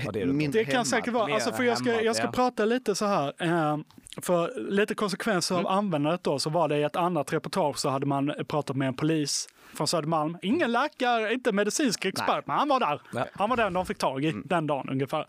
[0.05, 1.35] Ja, det Min- Det kan hämmad, säkert vara.
[1.35, 2.33] Alltså för jag ska, hämmad, jag ska ja.
[2.33, 3.35] prata lite så här.
[3.39, 3.79] Eh,
[4.23, 5.67] för lite konsekvenser Mm.
[5.67, 8.89] av användandet då så var det i ett annat reportage så hade man pratat med
[8.89, 10.37] en polis från Södermalm.
[10.43, 13.01] Ingen läkare, inte medicinsk expert, men han var där.
[13.13, 13.27] Ja.
[13.33, 14.43] Han var den de fick tag i Mm.
[14.47, 15.27] den dagen ungefär.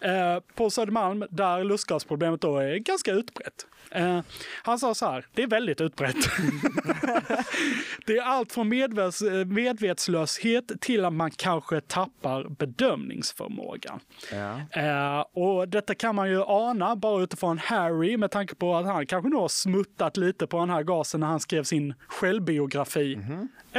[0.00, 3.66] Eh, på Södermalm där lustgasproblemet då är ganska utbrett.
[3.90, 4.20] Eh,
[4.62, 6.16] han sa så här, det är väldigt utbrett.
[8.06, 14.00] det är allt från medvets, medvetslöshet till att man kanske tappar bedömningsförmågan.
[14.32, 14.80] Ja.
[14.80, 19.06] Eh, och detta kan man ju ana bara utifrån Harry med tanke på att han
[19.06, 23.18] kanske nog har smuttat lite på den här gasen när han skrev sin självbiografi.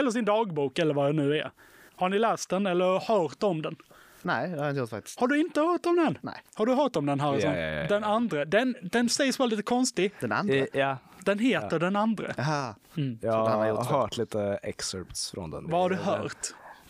[0.02, 1.52] Eller sin dagbok eller vad det nu är.
[1.96, 3.76] Har ni läst den eller hört om den?
[4.22, 5.20] Nej, det har jag inte gjort faktiskt.
[5.20, 6.18] Har du inte hört om den?
[6.22, 6.44] Nej.
[6.56, 7.52] Har du hört om den Harrison?
[7.52, 7.88] Ja, ja, ja, ja.
[7.88, 8.46] Den andra.
[8.46, 10.14] Den, den sägs vara lite konstig.
[10.20, 10.56] Den andra?
[10.56, 12.34] Eh, Ja, Den heter Den andra.
[12.38, 12.76] Jaha.
[13.22, 15.70] jag han har gjort har hört lite excerpts från den.
[15.70, 16.48] Vad har du hört?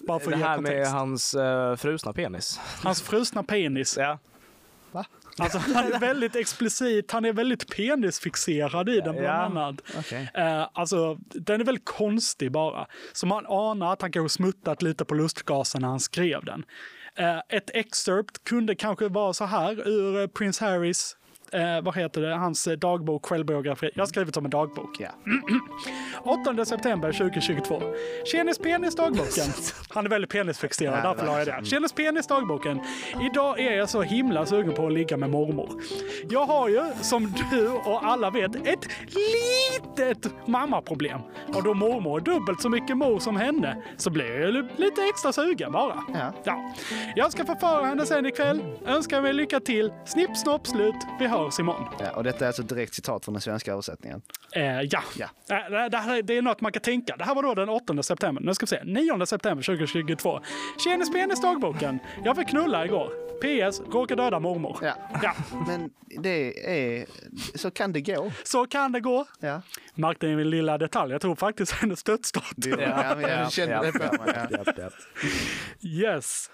[0.07, 2.59] Bara för Det här med hans uh, frusna penis.
[2.83, 3.97] Hans frusna penis.
[3.97, 4.17] Ja.
[5.37, 9.81] Alltså, han är väldigt explicit, han är väldigt penisfixerad i den bland annat.
[9.97, 10.31] okej.
[10.33, 12.87] Eh, alltså, den är väldigt konstig bara.
[13.13, 16.65] Så man anar att han kanske smuttat lite på lustgasen när han skrev den.
[17.15, 21.17] Eh, ett excerpt kunde kanske vara så här ur eh, Prince Harrys
[21.53, 22.35] Eh, vad heter det?
[22.35, 23.89] Hans eh, dagbok, självbiografi.
[23.95, 24.97] Jag har skrivit som en dagbok.
[24.99, 25.09] Ja.
[26.55, 27.81] 8 september 2022.
[28.31, 29.45] Tjenis penis dagboken.
[29.89, 31.65] Han är väldigt penisfixerad, Ja, därför la jag det.
[31.65, 32.81] Tjenis penis dagboken.
[33.21, 35.69] Idag är jag så himla sugen på att ligga med mormor.
[36.29, 41.19] Jag har ju, som du och alla vet, ett litet mammaproblem.
[41.47, 45.33] Och då mormor är dubbelt så mycket mor som henne så blir jag lite extra
[45.33, 46.03] sugen bara.
[46.13, 46.33] Ja.
[46.43, 46.73] Ja.
[47.15, 48.61] Jag ska förföra henne sen ikväll.
[48.85, 49.93] Önskar mig lycka till.
[50.05, 50.95] Snipp, snopp, slut.
[51.19, 51.87] Vi hörs imorgon.
[51.99, 54.21] Ja, och detta är alltså ett direkt citat från den svenska översättningen.
[54.51, 55.03] Eh, ja.
[55.17, 55.27] Ja.
[55.49, 57.15] Eh, det, här, det är något man kan tänka.
[57.17, 58.41] Det här var då den 8 september.
[58.41, 58.81] Nu ska vi se.
[58.83, 60.39] 9 september 2022.
[60.83, 61.99] Tjenis penis dagboken.
[62.23, 63.11] Jag fick knulla igår.
[63.41, 63.81] PS.
[63.93, 64.77] Råkade döda mormor.
[64.81, 64.93] Ja.
[65.23, 65.33] Ja.
[65.67, 65.89] Men
[66.21, 67.05] det är...
[67.55, 68.31] Så kan det gå.
[68.43, 69.25] Så kan det gå.
[69.39, 69.61] Ja.
[69.95, 71.11] Märkte ni min lilla detalj?
[71.11, 72.79] Jag tror faktiskt hennes dödsdatum.
[72.79, 74.33] Ja, men jag kände det på mig.
[74.35, 74.57] Ja.
[74.57, 74.93] Japp, japp.
[75.81, 76.49] Yes.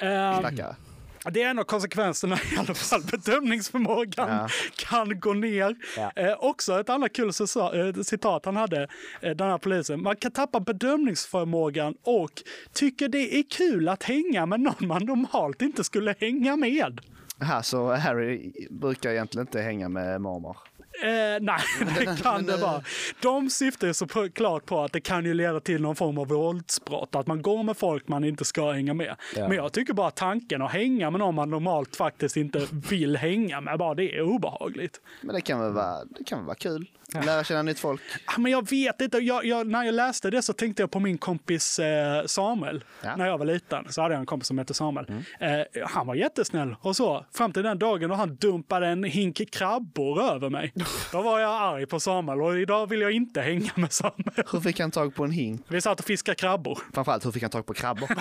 [0.00, 0.76] Ehm, Stackare.
[1.24, 3.02] Det är en av konsekvenserna i alla fall.
[3.10, 4.48] Bedömningsförmågan Ja.
[4.76, 5.76] kan gå ner.
[5.96, 6.12] Ja.
[6.16, 8.82] Eh, också ett annat kul eh, citat han hade,
[9.20, 10.02] eh, den här polisen.
[10.02, 12.30] Man kan tappa bedömningsförmågan och
[12.72, 17.00] tycker det är kul att hänga med någon man normalt inte skulle hänga med.
[17.42, 20.56] Aha, så Harry brukar egentligen inte hänga med mormor.
[21.02, 21.08] Eh,
[21.40, 21.60] nej,
[21.98, 22.82] det kan det eh, vara.
[23.22, 26.18] De syftar ju så på- klart på att det kan ju leda till någon form
[26.18, 27.14] av våldsbrott.
[27.14, 29.16] Att man går med folk man inte ska hänga med.
[29.36, 29.48] Ja.
[29.48, 33.60] Men jag tycker bara tanken att hänga med någon man normalt faktiskt inte vill hänga
[33.60, 35.00] med, bara det är obehagligt.
[35.22, 36.86] Men det kan väl vara, det kan väl vara kul.
[37.14, 38.00] Lära känna nytt folk.
[38.24, 41.00] Ah, Men jag vet inte, jag, jag, när jag läste det så tänkte jag på
[41.00, 42.84] min kompis eh, Samuel.
[43.02, 43.16] Ja.
[43.16, 45.06] När jag var liten så hade jag en kompis som hette Samuel.
[45.40, 45.48] Eh,
[45.86, 47.26] han var jättesnäll och så.
[47.34, 50.72] Fram till den dagen då han dumpade en hink krabbor över mig.
[51.12, 54.44] Då var jag arg på Samuel och idag vill jag inte hänga med Samuel.
[54.52, 55.62] Hur fick han tag på en hink?
[55.68, 56.78] Vi satt och fiskade krabbor.
[56.94, 58.08] Framförallt hur fick han tag på krabbor?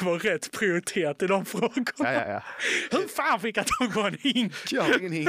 [0.00, 1.82] Det var rätt prioritet i de frågorna.
[1.98, 2.42] ja, ja, ja.
[2.90, 4.52] Hur fan fick han tag på en hink?
[4.74, 5.28] Jag har ingen hink.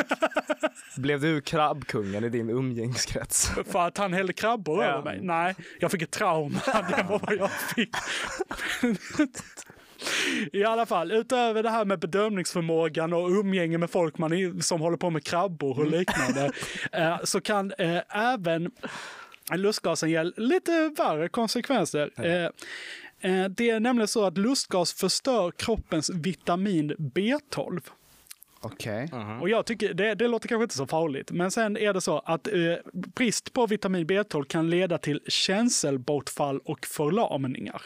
[0.98, 3.50] Blev du krabbkungen i din umgängeskrets?
[3.72, 4.90] För att han hällde krabbor Ja.
[4.90, 5.20] över mig?
[5.22, 6.60] Nej, jag fick ett trauma.
[6.66, 7.90] Det var vad jag fick.
[10.54, 14.82] I alla fall, utöver det här med bedömningsförmågan och umgänge med folk man i- som
[14.82, 16.52] håller på med krabbor och liknande,
[16.92, 18.72] eh, så kan eh, även
[19.56, 22.10] lustgasen ge lite värre konsekvenser.
[22.26, 22.44] Eh,
[23.32, 27.82] eh, det är nämligen så att lustgas förstör kroppens vitamin B12.
[28.66, 29.10] Okej.
[29.42, 32.20] Och jag tycker, det, det låter kanske inte så farligt, men sen är det så
[32.20, 32.54] att eh,
[32.94, 37.82] brist på vitamin B12 kan leda till känselbortfall och förlamningar.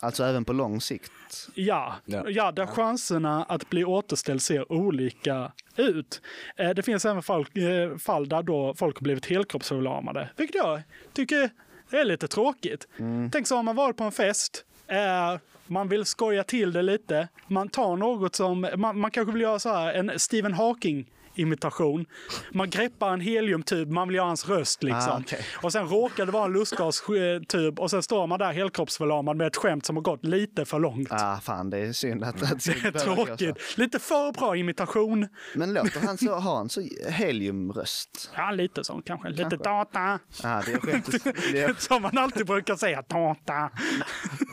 [0.00, 1.12] Alltså även på lång sikt.
[1.54, 2.24] Ja, ja.
[2.28, 2.52] Ja.
[2.52, 6.22] där chanserna att bli återställd ser olika ut.
[6.56, 10.82] Eh, det finns även fall, eh, fall där då folk har blivit helkroppsförlamade, vilket jag
[11.12, 11.50] tycker
[11.90, 12.88] är lite tråkigt.
[13.32, 17.28] Tänk så har man varit på en fest, eh, man vill skoja till det lite,
[17.46, 21.06] man tar något som, man, man kanske vill göra så här, en Stephen Hawking
[21.38, 22.06] imitation.
[22.52, 25.12] Man greppar en heliumtub, man vill göra hans röst liksom.
[25.12, 25.40] Ah, okej.
[25.62, 29.56] Och sen råkar det vara en lustgastub och sen står man där helkroppsförlamad med ett
[29.56, 31.08] skämt som har gått lite för långt.
[31.12, 33.78] Ah, fan, det är synd att att Det är tråkigt.
[33.78, 35.28] Lite för bra imitation.
[35.54, 38.30] Men låter han så, har han så heliumröst?
[38.36, 39.28] Ja, lite så kanske.
[39.28, 39.56] Lite Kanske.
[39.56, 40.18] data.
[40.42, 41.24] Ah, det är skämtet.
[41.52, 43.70] Det är, Som man alltid brukar säga, data.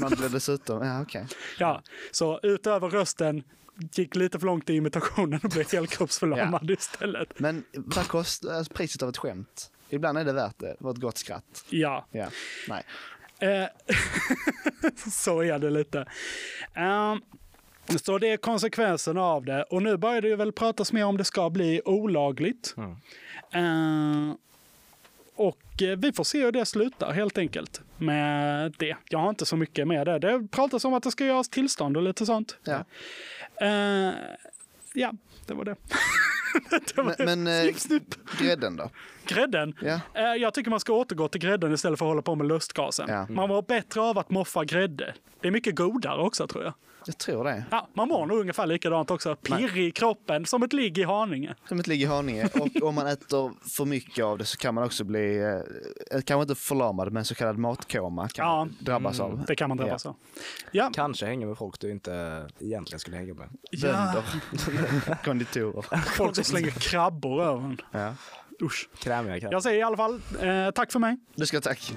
[0.01, 1.25] man blir dessutom, ja okej.
[1.59, 1.81] Ja,
[2.11, 3.43] så utöver rösten
[3.91, 7.39] gick lite för långt i imitationen och blev helkroppsförlamad istället.
[7.39, 9.71] Men vad kostar alltså, priset av ett skämt?
[9.89, 11.65] Ibland är det värt det, för ett gott skratt.
[11.69, 12.27] Ja, Ja.
[12.67, 12.83] Nej.
[13.39, 13.67] Eh,
[15.11, 16.05] så är det lite.
[16.73, 17.21] Ehm,
[18.03, 19.63] så det är konsekvenserna av det.
[19.63, 22.75] Och nu börjar det ju väl pratas mer om det ska bli olagligt.
[23.51, 24.33] Eh,
[25.35, 28.95] och eh, vi får se hur det slutar helt enkelt med det.
[29.09, 30.19] Jag har inte så mycket med det.
[30.19, 32.57] Det pratas om att det ska göras tillstånd och lite sånt.
[32.63, 32.85] Ja.
[33.61, 34.13] Eh,
[34.93, 35.11] ja,
[35.47, 35.75] det var det.
[36.69, 38.15] det var Men, men eh, Snipp, snipp.
[38.39, 38.89] grädden då?
[39.27, 39.75] Grädden.
[39.81, 39.99] Ja.
[40.13, 43.05] Eh, Jag tycker man ska återgå till grädden istället för att hålla på med lustgasen.
[43.09, 43.27] Ja.
[43.29, 45.13] Man var bättre av att moffa grädde.
[45.41, 46.73] Det är mycket godare också tror jag.
[47.07, 47.63] Jag tror det.
[47.71, 49.35] Ja, man mår nog ungefär likadant också.
[49.35, 51.55] Pirrig i kroppen, som ett ligg i Haninge.
[51.67, 52.49] Som ett ligg i Haninge.
[52.53, 55.37] Och om man äter för mycket av det så kan man också bli,
[56.11, 58.55] eh, kanske inte förlamad, men så kallad matkoma kan Ja.
[58.55, 59.43] man drabbas av.
[59.47, 60.15] Det kan man drabbas av.
[60.71, 63.49] Ja, Kanske hänga med folk du inte egentligen skulle hänga med.
[63.71, 64.13] ja.
[64.63, 65.97] Bönder, konditorer.
[65.97, 67.81] folk som slänger krabbor över en.
[67.91, 68.13] Ja.
[68.61, 68.89] Usch.
[68.99, 69.51] Krämiga kan.
[69.51, 71.17] Jag säger i alla fall eh, tack för mig.
[71.35, 71.93] Du ska tack.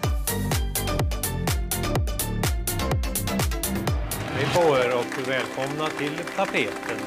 [4.39, 6.99] Hej på er och välkomna till tapeten.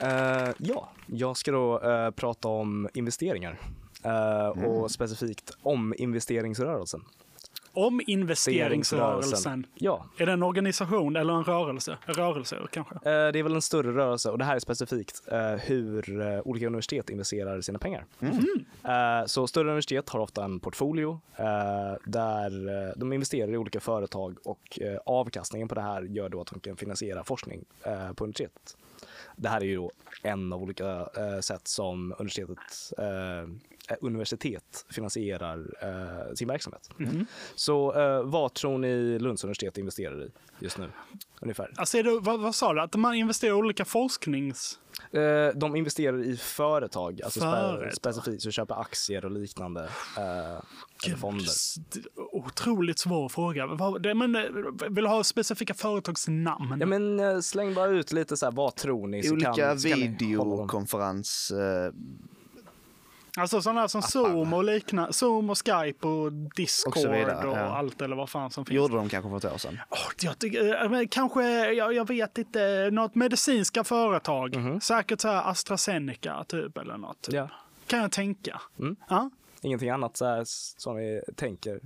[0.00, 3.60] Eh, ja, jag ska då eh, prata om investeringar.
[4.04, 7.04] Eh, Och specifikt om investeringsrörelsen.
[7.72, 9.66] Om investeringsrörelsen.
[9.74, 11.98] Ja, Är det en organisation eller en rörelse?
[12.06, 12.94] En rörelse kanske?
[12.94, 16.40] eh, det är väl en större rörelse och det här är specifikt eh, hur eh,
[16.44, 18.04] olika universitet investerar sina pengar.
[18.20, 21.44] Eh, Så större universitet har ofta en portfolio eh,
[22.04, 22.50] där
[22.98, 26.60] de investerar i olika företag och eh, avkastningen på det här gör då att de
[26.60, 28.76] kan finansiera forskning eh, på universitetet.
[29.36, 29.90] Det här är ju då
[30.22, 33.48] en av olika eh, sätt som universitetet, eh,
[34.00, 36.90] universitet finansierar eh, sin verksamhet.
[37.54, 40.90] Så eh, vad tror ni Lunds universitet investerar i just nu?
[41.40, 41.72] Ungefär.
[41.76, 42.80] Alltså är det, vad, vad sa du?
[42.80, 44.78] Att man investerar i olika forsknings...
[45.12, 47.94] Eh, de investerar i företag, alltså spe- Företag.
[47.94, 49.84] specifikt, så köper aktier och liknande.
[50.16, 50.60] Eh,
[51.06, 51.46] eller fonder.
[52.32, 53.66] Otroligt svår fråga.
[54.14, 54.42] Men, eh,
[54.90, 56.76] vill du ha specifika företagsnamn?
[56.80, 59.22] Ja, men eh, släng bara ut lite så här, vad tror ni?
[59.22, 60.16] Så Olika kan, så kan ni hålla dem.
[60.18, 61.50] videokonferens...
[61.50, 61.92] Eh,
[63.36, 65.12] Alltså sådana som Zoom och liknande.
[65.12, 67.76] Zoom och Skype och Discord Och och, vidare, ja.
[67.76, 68.76] allt eller vad fan som finns.
[68.76, 69.78] gjorde de kanske för ett år sedan.
[69.90, 74.56] Åh, jag tycker, men kanske, jag, jag vet inte, något medicinska företag.
[74.82, 77.22] Säkert så här AstraZeneca typ eller något.
[77.22, 77.34] Typ.
[77.34, 77.48] Ja.
[77.86, 78.60] Kan jag tänka.
[78.78, 78.96] Mm.
[79.08, 79.30] Ja?
[79.62, 81.80] Ingenting annat så här, som vi tänker.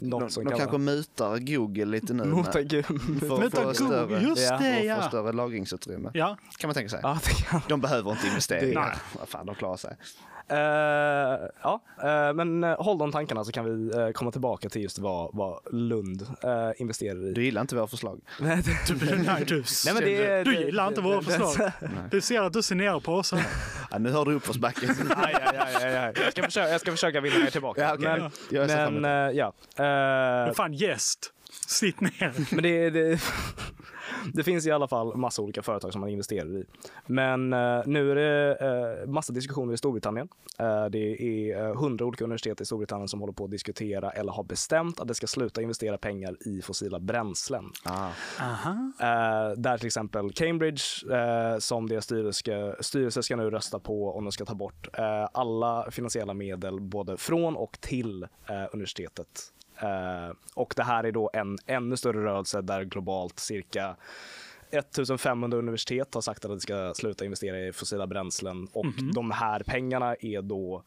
[0.00, 0.82] Något De, som de kan kanske vara...
[0.96, 2.24] mutar Google lite nu.
[2.54, 2.84] Med- Gud.
[2.86, 5.02] För att Mutar få Google, större, just Ja, det för ja.
[5.08, 6.10] större lagringsutrymme.
[6.14, 7.00] Ja, Kan man tänka sig.
[7.02, 7.60] Ja, det kan.
[7.68, 8.80] De behöver inte investeringar.
[8.80, 8.96] Nej.
[9.18, 9.96] Vad fan, de klarar sig.
[10.50, 14.98] Eh, ja, eh, men eh, håll de tankarna så kan vi komma tillbaka till just
[14.98, 16.26] vad, vad Lund
[16.76, 17.32] investerar i.
[17.32, 18.20] Du gillar inte våra förslag?
[18.40, 21.70] Nej, du, nej, du, Nej, men det, du det- gillar inte det- våra det- förslag.
[22.10, 23.34] Du ser att du ser ner på oss.
[23.90, 24.86] Ja, nu har du uppförsbacke.
[25.16, 26.12] Aj, aj, aj, aj, aj.
[26.16, 27.80] Jag, ska försöka, jag ska försöka vinna er tillbaka.
[27.80, 28.66] Ja, okej.
[28.66, 29.52] Men, men ja.
[30.46, 31.32] Eh, Fan gäst.
[31.50, 32.54] Sitt ner.
[32.54, 33.20] Men det, det,
[34.34, 36.64] det finns i alla fall massa olika företag som man investerar i.
[37.06, 38.56] Men eh, nu är det
[39.02, 40.28] eh, massa diskussioner i Storbritannien.
[40.58, 44.44] Eh, det är hundra olika universitet i Storbritannien som håller på att diskutera eller har
[44.44, 47.64] bestämt att det ska sluta investera pengar i fossila bränslen.
[47.82, 48.10] Ah.
[48.40, 48.92] Aha.
[49.00, 54.16] Eh, där till exempel Cambridge, eh, som deras styrelse ska, styrelse ska nu rösta på
[54.16, 59.52] om de ska ta bort eh, alla finansiella medel både från och till eh, universitetet.
[59.80, 63.96] Eh, och det här är då en ännu större rörelse där globalt cirka
[64.70, 68.68] 1500 universitet har sagt att de ska sluta investera i fossila bränslen.
[68.72, 70.82] Och de här pengarna är då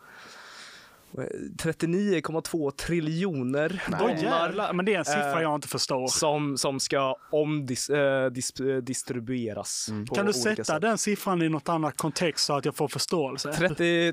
[1.14, 4.74] 39,2 triljoner Åh dollar jävlar.
[4.74, 6.08] Men det är en siffra Eh, jag inte förstår.
[6.08, 9.90] som, som ska omdis, eh, dis, eh, distribueras.
[10.10, 10.82] på Kan du sätta sätt.
[10.82, 13.54] den siffran i något annat kontext så att jag får förståelse?
[13.54, 14.12] 30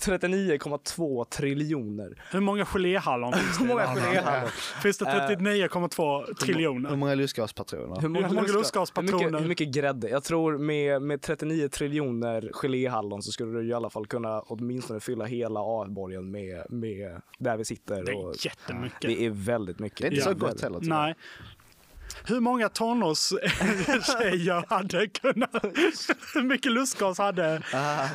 [0.00, 2.22] 39,2 triljoner.
[2.32, 3.64] Hur många geléhallon finns det?
[3.64, 4.48] Hur många geléhallon?
[4.82, 6.96] Finns det Eh, 39,2 Hur triljoner?
[6.96, 8.00] många lustgaspatroner?
[8.00, 9.12] Hur många, Hur många lustgas- lustgaspatroner?
[9.18, 10.08] Hur mycket, hur mycket grädde?
[10.08, 15.00] Jag tror med, med 39 triljoner geléhallon så skulle du i alla fall kunna åtminstone
[15.00, 16.37] fylla hela A-borgen med,
[16.68, 18.04] med där vi sitter.
[18.04, 19.00] Det och är jättemycket.
[19.00, 20.00] det är väldigt mycket.
[20.00, 20.80] Det är inte så gott heller.
[20.82, 21.14] Nej.
[22.24, 25.50] Hur många tonårstjejer hade kunnat...
[26.34, 27.62] Hur mycket lustgas hade...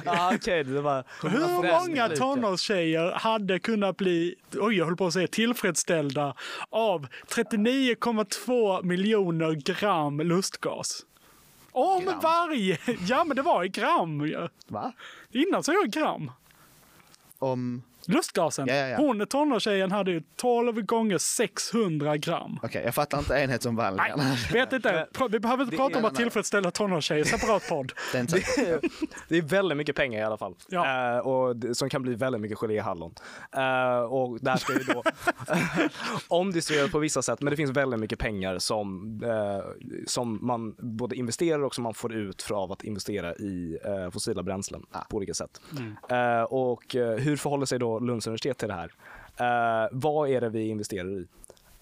[0.06, 1.04] Ah, Okej, det var...
[1.22, 6.36] Hur många tonårstjejer hade kunnat bli, oj jag höll på att säga tillfredsställda
[6.70, 11.06] av 39,2 miljoner gram lustgas?
[11.72, 12.78] Om varje...
[13.08, 14.28] Ja men det var i gram.
[14.28, 14.50] Ja.
[14.68, 14.94] Va?
[15.32, 16.32] Innan så jag gram.
[17.40, 17.84] Om...
[18.08, 18.68] Lustgasen.
[18.68, 18.98] Ja, ja, ja.
[18.98, 22.60] Hon, tonårstjejen, hade ju 12 gånger 600 gram.
[22.64, 24.20] Okej, jag fattar inte enhetsomvandlingen.
[24.54, 25.08] Vet inte.
[25.30, 27.24] Vi behöver inte prata om att tillfredsställa tonårstjejer.
[27.24, 27.92] Separat podd.
[28.12, 28.24] Det är
[28.56, 28.88] Det,
[29.28, 30.56] det är väldigt mycket pengar i alla fall.
[30.70, 31.16] Ja.
[31.16, 33.14] Eh, och det, som kan bli väldigt mycket gelé i hallon.
[33.52, 35.04] Eh, och det här ska ju då
[36.28, 41.16] omdistribueras på vissa sätt, men det finns väldigt mycket pengar som, eh, som man både
[41.16, 45.18] investerar och som man får ut för av att investera i eh, fossila bränslen på
[45.18, 45.62] olika sätt.
[46.10, 48.92] Eh, och hur förhåller sig då Lunds universitet till det här?
[49.38, 51.28] Eh, vad är det vi investerar i?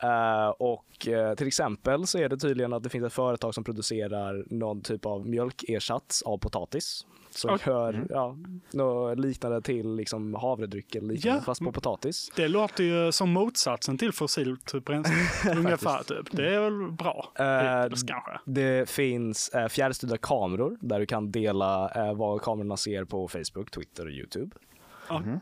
[0.04, 3.64] Eh, och eh, till exempel så är det tydligen att det finns ett företag som
[3.64, 7.06] producerar någon typ av mjölkersats av potatis.
[7.30, 7.74] Som Okej.
[7.74, 8.38] gör ja,
[8.72, 11.44] något liknande till liksom havredryck eller liknande, Ja.
[11.46, 12.32] fast på potatis.
[12.36, 15.52] Det låter ju som motsatsen till fossilt bränsle.
[15.58, 16.32] Ungefär typ.
[16.32, 17.32] Det är väl bra.
[17.84, 18.32] Hittills kanske.
[18.46, 24.06] Det finns eh, fjärrstyrda kameror där du kan dela vad kamerorna ser på Facebook, Twitter
[24.06, 24.56] och Youtube.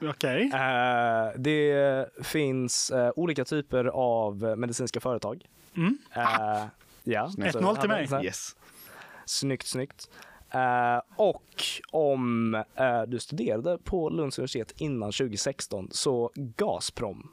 [0.01, 0.51] Ja, Okej.
[0.53, 5.45] Eh, det finns eh, olika typer av medicinska företag.
[5.75, 5.97] Mm.
[6.15, 6.63] Eh,
[7.03, 7.29] ja.
[7.29, 7.51] Snyggt.
[7.53, 8.07] så 1-0 till hade- mig.
[8.07, 8.55] här- Yes.
[9.25, 10.09] Snyggt, snyggt.
[11.15, 12.63] Och om
[13.07, 17.31] du studerade på Lunds universitet innan 2016 så Gazprom,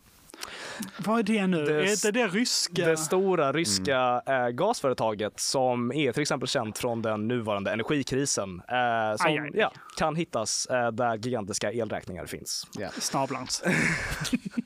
[0.98, 1.64] Vad är det nu?
[1.64, 2.88] Det- är det det ryska?
[2.88, 9.16] det stora ryska eh, gasföretaget som är till exempel känt från den nuvarande energikrisen eh,
[9.16, 9.50] som Aj, aj.
[9.54, 12.66] Ja, kan hittas eh, där gigantiska elräkningar finns.
[12.98, 13.62] Snabblans.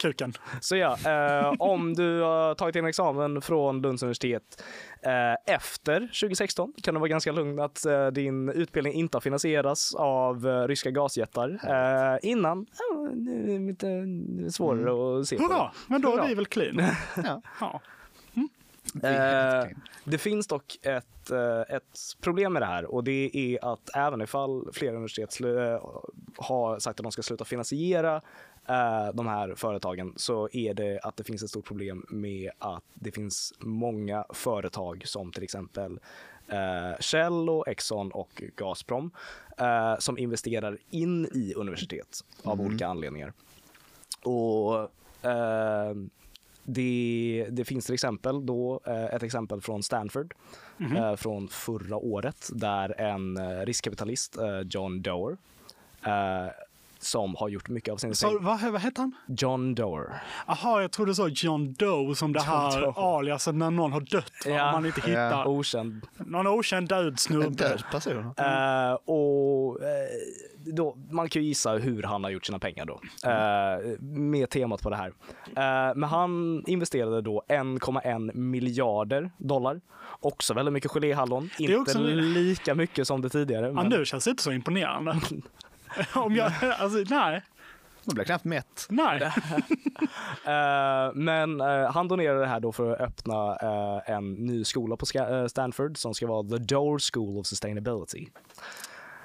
[0.00, 0.32] Kuken.
[0.60, 4.62] Så ja, eh, om du har tagit din examen från Lunds universitet
[5.02, 9.94] eh, efter 2016 kan du vara ganska lugn att eh, din utbildning inte har finansierats
[9.94, 11.48] av eh, ryska gasjättar.
[11.48, 12.66] Eh, innan,
[13.12, 15.38] det är lite svårare att se.
[15.38, 15.70] Hurra!
[15.86, 16.82] Men då är vi väl clean.
[17.16, 17.42] Ja.
[17.60, 17.80] Ja.
[19.02, 19.68] Eh,
[20.04, 24.20] det finns dock ett, eh, ett problem med det här och det är att även
[24.20, 25.48] ifall flera universitet eh,
[26.36, 28.22] har sagt att de ska sluta finansiera eh,
[29.14, 33.12] de här företagen så är det att det finns ett stort problem med att det
[33.12, 36.00] finns många företag som till exempel
[36.48, 39.10] eh, Shell och Exxon och Gazprom
[39.58, 43.32] eh, som investerar in i universitet av olika anledningar.
[44.22, 44.74] Och
[45.30, 45.94] eh,
[46.64, 50.34] det, det finns till exempel då eh, ett exempel från Stanford
[50.96, 55.36] eh, från förra året där en eh, riskkapitalist, eh, John Doerr,
[56.04, 56.52] eh,
[57.02, 59.12] som har gjort mycket av sin Så, vad, vad heter han?
[59.26, 60.22] John Doerr.
[60.46, 62.92] Jaha, jag trodde så John Doe som det här Doe.
[62.96, 64.32] aliaset när någon har dött.
[64.46, 64.50] va?
[64.50, 64.66] Ja.
[64.66, 65.46] Om man inte hittar Ja.
[65.46, 66.06] Okänd.
[66.16, 67.48] någon okänd död En snubbe.
[67.68, 68.18] död person.
[68.36, 69.88] Eh, och eh,
[70.74, 73.00] då, man kan ju gissa hur han har gjort sina pengar då.
[73.30, 75.12] Eh, med temat på det här.
[75.94, 79.80] Men han investerade då 1,1 miljarder dollar.
[80.20, 81.50] Också väldigt mycket geléhallon.
[81.58, 83.66] är Inte också- lika mycket som det tidigare.
[83.66, 85.16] Ja, Men, nu känns det inte så imponerande.
[86.14, 87.42] Om jag, alltså, nej,
[88.04, 88.86] Man blir knappt mätt.
[88.88, 89.32] nej.
[90.44, 94.96] Eh, men eh, han donerade det här då för att öppna eh, en ny skola
[94.96, 95.06] på
[95.48, 98.26] Stanford som ska vara The Door School of Sustainability.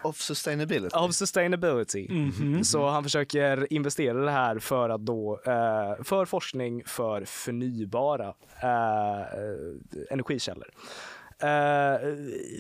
[0.04, 0.96] Of sustainability.
[0.96, 2.08] Av sustainability.
[2.10, 2.64] Mhm.
[2.64, 5.40] Så han försöker investera i det här för att då,
[6.04, 8.34] för forskning för förnybara
[10.10, 10.68] energikällor.
[11.40, 12.10] Eh,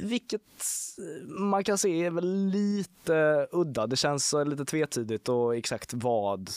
[0.03, 0.41] vilket
[1.27, 3.87] man kan se är väl lite udda.
[3.87, 6.49] Det känns lite tvetydigt och exakt vad,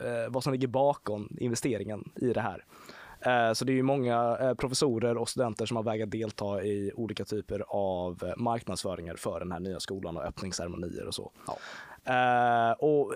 [0.00, 2.64] eh, vad som ligger bakom investeringen i det här.
[3.20, 6.92] Eh, Så det är ju många eh, professorer och studenter som har vägrat delta i
[6.94, 11.32] olika typer av eh, marknadsföringar för den här nya skolan och öppningsceremonier och så.
[12.04, 13.14] Eh, och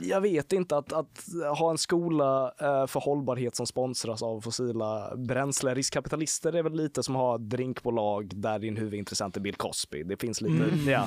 [0.00, 1.24] jag vet inte att, att
[1.58, 2.52] ha en skola
[2.86, 8.30] för hållbarhet som sponsras av fossila bränsle, riskkapitalister är väl lite som att ha drinkbolag
[8.34, 10.02] där din huvudintressent är Bill Cosby.
[10.02, 11.06] Det finns lite, ja.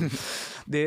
[0.65, 0.85] Det,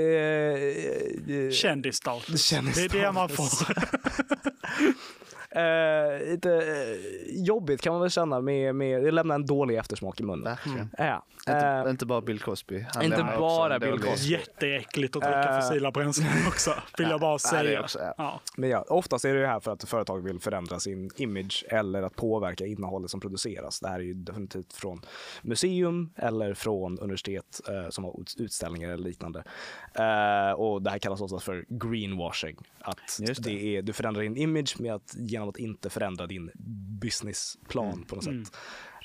[1.26, 2.44] det, Kändisstatus.
[2.44, 2.92] Kändisstatus.
[2.92, 3.74] Det är det man får.
[5.58, 10.20] Eh, lite eh, jobbigt kan man väl känna med, med det lämnar en dålig eftersmak
[10.20, 10.44] i munnen.
[10.44, 10.90] Verkligen.
[10.98, 11.24] Ja.
[11.48, 12.86] Inte, Eh, inte bara Bill Cosby.
[12.94, 14.32] Han Inte bara Bill dålig- Cosby.
[14.32, 15.60] Jätteäckligt att dricka Eh.
[15.60, 16.74] fossila bränslen också.
[16.98, 17.80] Vill jag bara Ja, säga.
[17.80, 18.14] också, ja.
[18.18, 18.40] Ja.
[18.56, 22.02] Men ja, oftast är det ju här för att företag vill förändra sin image eller
[22.02, 23.80] att påverka innehållet som produceras.
[23.80, 25.00] Det här är ju definitivt från
[25.42, 29.42] museum eller från universitet eh, som har ut- utställningar eller liknande.
[29.94, 32.56] Eh, och det här kallas oftast för greenwashing.
[32.80, 33.42] Att det.
[33.44, 33.76] det.
[33.76, 36.50] är, du förändrar din image med att, genom att inte förändra din
[37.00, 38.56] businessplan på något sätt.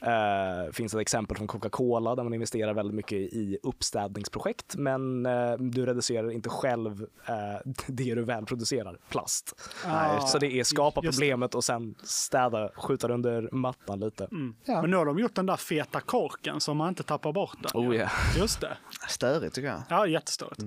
[0.02, 5.54] Eh, finns ett exempel från Coca-Cola där man investerar väldigt mycket i uppstädningsprojekt men eh,
[5.58, 7.36] du reducerar inte själv eh,
[7.88, 9.72] det du väl producerar, plast.
[9.86, 14.28] Ah, Så det är skapa problemet och sen städa, skjuta det under mattan lite.
[14.66, 14.82] Ja.
[14.82, 17.72] Men nu har de gjort den där feta korken så man inte tappar bort den.
[17.74, 18.12] Oh yeah.
[18.38, 18.78] Just det.
[19.10, 19.84] Störigt tycker jag.
[19.90, 20.58] Ja, jättestort.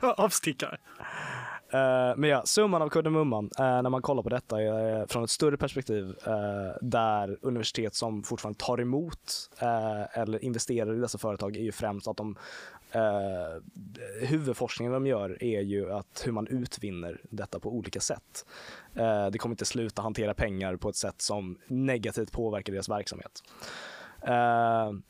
[0.00, 0.78] Avstickare.
[1.74, 5.30] Eh, men ja, summan av kardemumman eh, när man kollar på detta är från ett
[5.30, 6.14] större perspektiv
[6.80, 9.50] där universitet som fortfarande tar emot
[10.12, 12.36] eller investerar i dessa företag är ju främst att de
[12.96, 13.62] Uh,
[14.26, 18.46] huvudforskningen de gör är ju att hur man utvinner detta på olika sätt.
[18.96, 23.42] Uh, det kommer inte sluta hantera pengar på ett sätt som negativt påverkar deras verksamhet.
[24.28, 25.00] Uh,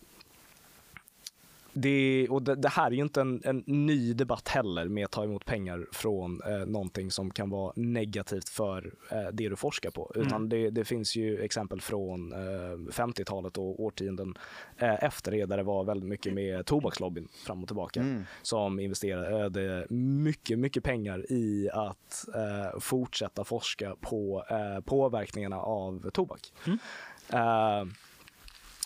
[1.75, 5.11] det, och det, det här är ju inte en, en ny debatt heller med att
[5.11, 9.91] ta emot pengar från eh, någonting som kan vara negativt för eh, det du forskar
[9.91, 10.12] på.
[10.14, 10.49] Utan Mm.
[10.49, 12.39] det, det finns ju exempel från eh,
[12.93, 14.35] 50-talet och årtionden
[14.79, 18.25] eh, efter det där det var väldigt mycket med tobakslobbyn fram och tillbaka Mm.
[18.43, 26.41] som investerade mycket, mycket pengar i att eh, fortsätta forska på eh, påverkningarna av tobak.
[26.66, 26.79] Mm.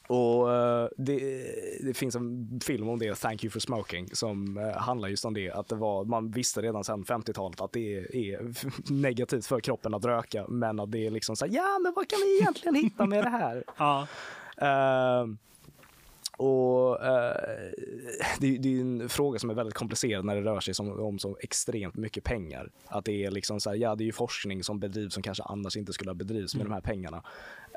[0.08, 1.18] Och eh, det,
[1.80, 5.34] det finns en film om det, Thank you for smoking, som eh, handlar just om
[5.34, 5.50] det.
[5.50, 8.50] Att det var, man visste redan sedan 50-talet att det är, är
[8.92, 12.08] negativt för kroppen att röka, men att det är liksom så här, ja men vad
[12.08, 13.64] kan vi egentligen hitta med det här?
[13.78, 14.06] Ja.
[14.56, 15.26] Eh,
[16.38, 17.72] och eh,
[18.40, 21.18] det, det är en fråga som är väldigt komplicerad när det rör sig som, om
[21.18, 22.70] så extremt mycket pengar.
[22.86, 25.42] Att det är liksom så här, ja det är ju forskning som bedrivs som kanske
[25.42, 27.22] annars inte skulle ha bedrivits med de här pengarna.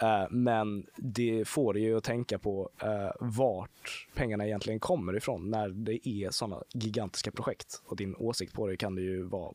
[0.01, 5.49] Eh, men det får det ju att tänka på eh, vart pengarna egentligen kommer ifrån
[5.49, 7.81] när det är sådana gigantiska projekt.
[7.85, 9.53] Och din åsikt på det kan det ju vara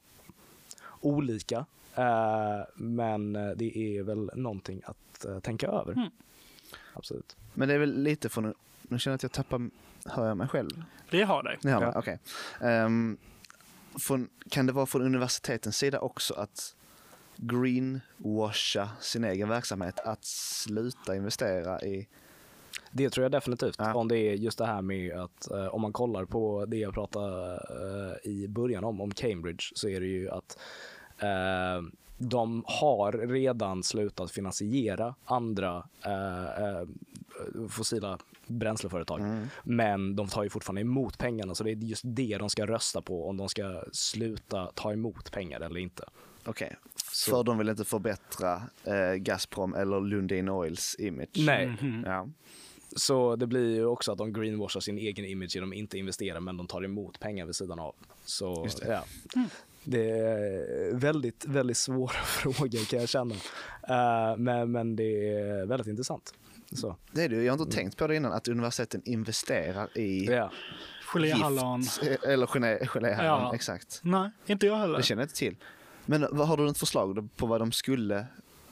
[1.00, 1.66] olika.
[1.94, 5.92] Eh, men det är väl någonting att eh, tänka över.
[5.92, 6.11] Mm.
[6.92, 7.36] Absolut.
[7.54, 8.54] Men det är väl lite från,
[8.89, 9.70] nu känner jag att jag tappar,
[10.05, 10.84] hör jag mig själv?
[11.11, 11.59] Det har dig.
[11.62, 11.91] Ni hör mig?
[11.95, 11.99] Ja.
[11.99, 12.18] Okej.
[12.61, 13.16] Ehm,
[13.99, 16.74] från, kan det vara från universitetens sida också att
[17.37, 22.09] greenwasha sin egen verksamhet, att sluta investera i...
[22.91, 23.76] Det tror jag definitivt.
[23.78, 23.95] Ja.
[23.95, 26.95] Om det är just det här med att eh, om man kollar på det jag
[26.95, 30.59] pratade eh, i början om, om Cambridge, så är det ju att
[31.18, 31.82] eh,
[32.18, 36.87] de har redan slutat finansiera andra eh, eh,
[37.68, 39.20] fossila bränsleföretag.
[39.20, 39.47] Mm.
[39.64, 43.03] Men de tar ju fortfarande emot pengarna, så det är just det de ska rösta
[43.03, 46.05] på, om de ska sluta ta emot pengar eller inte.
[46.44, 46.76] Okej,
[47.12, 51.28] Så- för de vill inte förbättra eh, Gazprom eller Lundin Oils image.
[51.47, 51.66] Nej.
[51.66, 52.03] Mhm.
[52.07, 52.28] Ja.
[52.97, 56.40] Så det blir ju också att de greenwashar sin egen image genom att inte investera
[56.40, 57.94] men de tar emot pengar vid sidan av.
[58.24, 58.92] Så Just det.
[58.92, 59.05] ja.
[59.84, 63.34] Det är väldigt, väldigt svåra frågor kan jag känna.
[63.88, 66.34] Eh, men, men det är väldigt intressant.
[66.72, 67.42] Så, Det är det.
[67.42, 70.50] Jag har inte tänkt på det innan, att universiteten investerar i ja.
[71.12, 71.82] Geléhallon.
[72.02, 73.54] eh, Eller gelé, geléhallon, Ja.
[73.54, 74.00] exakt.
[74.02, 74.96] Nej, inte jag heller.
[74.96, 75.56] Det känner jag inte till.
[76.06, 78.26] Men vad har du ett förslag på vad de skulle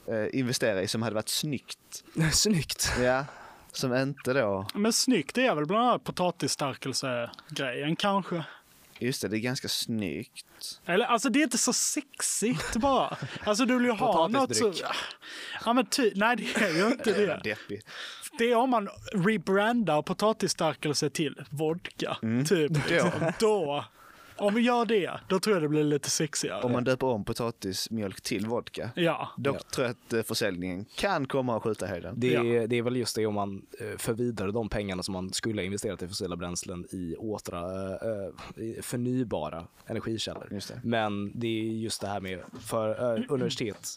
[0.07, 2.05] eh, investera i som hade varit snyggt?
[2.33, 2.93] Snyggt.
[3.01, 3.25] Ja,
[3.73, 4.67] som inte då...
[4.75, 8.45] Men snyggt är väl bland annat potatisstärkelse-grejen kanske.
[9.05, 10.47] Just det, det är ganska snyggt.
[10.87, 13.17] Eller alltså det är inte så sexigt bara.
[13.45, 14.73] Alltså du vill ju ha något så...
[15.65, 17.41] Ja men ty, nej det är ju inte det.
[17.45, 17.83] Deppig.
[18.39, 22.17] Det är om man rebrandar potatisstärkelse till vodka.
[22.23, 22.45] Mm.
[22.45, 22.73] Typ.
[23.39, 23.85] Då.
[24.45, 26.63] Om vi gör det, då tror jag det blir lite sexigare.
[26.63, 28.91] Om man döper om potatismjölk till vodka.
[28.97, 29.29] Ja.
[29.37, 32.15] Då tror jag att eh, försäljningen kan komma att skjuta höjden.
[32.19, 32.67] Det, är, Ja.
[32.67, 35.61] det är väl just det om man eh, för vidare de pengarna som man skulle
[35.61, 38.33] ha investerat i fossila bränslen i åtra, eh,
[38.83, 40.49] förnybara energikällor.
[40.51, 40.81] Just det.
[40.85, 43.89] Men det är just det här med, för universitet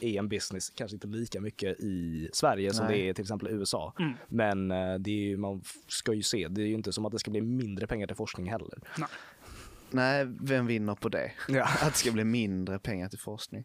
[0.00, 2.98] är en business, kanske inte lika mycket i Sverige som Nej.
[2.98, 3.92] det är till exempel i USA.
[3.98, 4.12] Mm.
[4.28, 4.68] Men
[5.02, 7.30] det är, ju- man ska ju se, det är ju inte som att det ska
[7.30, 8.78] bli mindre pengar till forskning heller.
[8.98, 9.08] Nej,
[10.40, 11.32] vem vinner på det?
[11.48, 11.64] Ja.
[11.82, 13.64] Att det ska bli mindre pengar till forskning?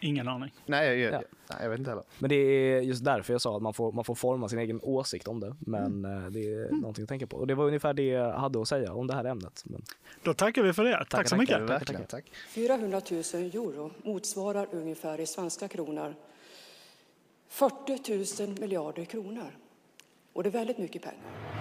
[0.00, 0.52] Ingen aning.
[0.66, 1.26] Nej, jag, jag, Ja.
[1.50, 2.04] nej, jag vet inte heller.
[2.18, 4.80] Men det är just därför jag sa att man får, man får forma sin egen
[4.82, 5.56] åsikt om det.
[5.58, 7.36] Men eh, det är någonting att tänka på.
[7.36, 9.62] Och det var ungefär det jag hade att säga om det här ämnet.
[9.66, 9.82] Men,
[10.22, 10.96] Då tackar vi för det.
[10.98, 11.54] Tack, Tackar, så mycket.
[11.56, 11.66] tackar.
[11.66, 12.24] Verkligen, tack.
[12.48, 16.14] 400 000 euro motsvarar ungefär i svenska kronor
[17.48, 19.50] 40 000 miljarder kronor.
[20.32, 21.20] Och det är väldigt mycket pengar.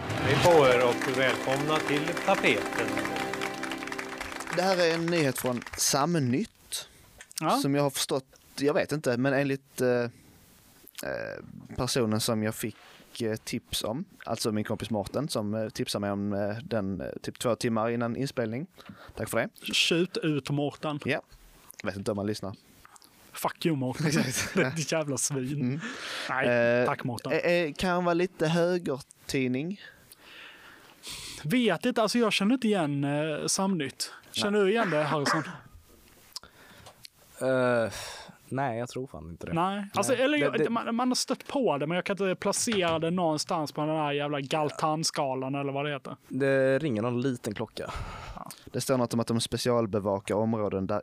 [0.09, 2.87] Hej på er och välkomna till tapeten.
[4.56, 6.49] Det här är en nyhet från Samnytt
[7.39, 7.49] Ja.
[7.58, 8.26] som jag har förstått,
[8.60, 10.10] jag vet inte, men enligt eh, eh,
[11.76, 16.12] personen som jag fick eh, tips om, alltså min kompis Mårten som eh, tipsade mig
[16.12, 18.68] om den typ två timmar innan inspelning.
[19.16, 19.74] Tack för det.
[19.74, 20.99] Skjut ut Mårten.
[21.06, 21.22] Ja,
[21.84, 22.56] vet inte om man lyssnar.
[23.32, 24.12] Fuck you Mårten.
[24.76, 25.62] Ditt jävla svin.
[25.62, 25.80] Mm.
[26.30, 26.47] Nej,
[26.82, 27.32] Eh, tack Mårten.
[27.32, 29.82] Eh, kan vara lite högertidning.
[31.43, 34.12] Vet inte, alltså jag känner inte igen eh, Samnytt.
[34.34, 35.43] Känner du igen det Harrison?
[37.41, 37.91] Eh,
[38.49, 39.53] Nej, jag tror fan inte det.
[39.53, 40.21] Nej, alltså, Nej.
[40.21, 42.99] eller jag- Det- det- Man, man har stött på det, men jag kan inte placera
[42.99, 46.15] det någonstans på den här jävla Galtan-skalan eller vad det heter.
[46.27, 47.91] Det ringer någon liten klocka.
[48.65, 51.01] Det står något om att de specialbevakar områden där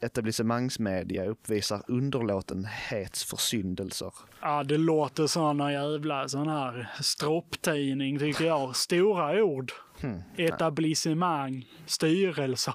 [0.00, 4.12] etablissemangsmedia uppvisar underlåtenhetsförsyndelser.
[4.40, 8.76] Ja, det låter som någon jävla sån här stropptidning tycker jag.
[8.76, 9.72] Stora ord.
[10.00, 10.22] Hmm.
[10.36, 12.74] Etablissemang, styrelser.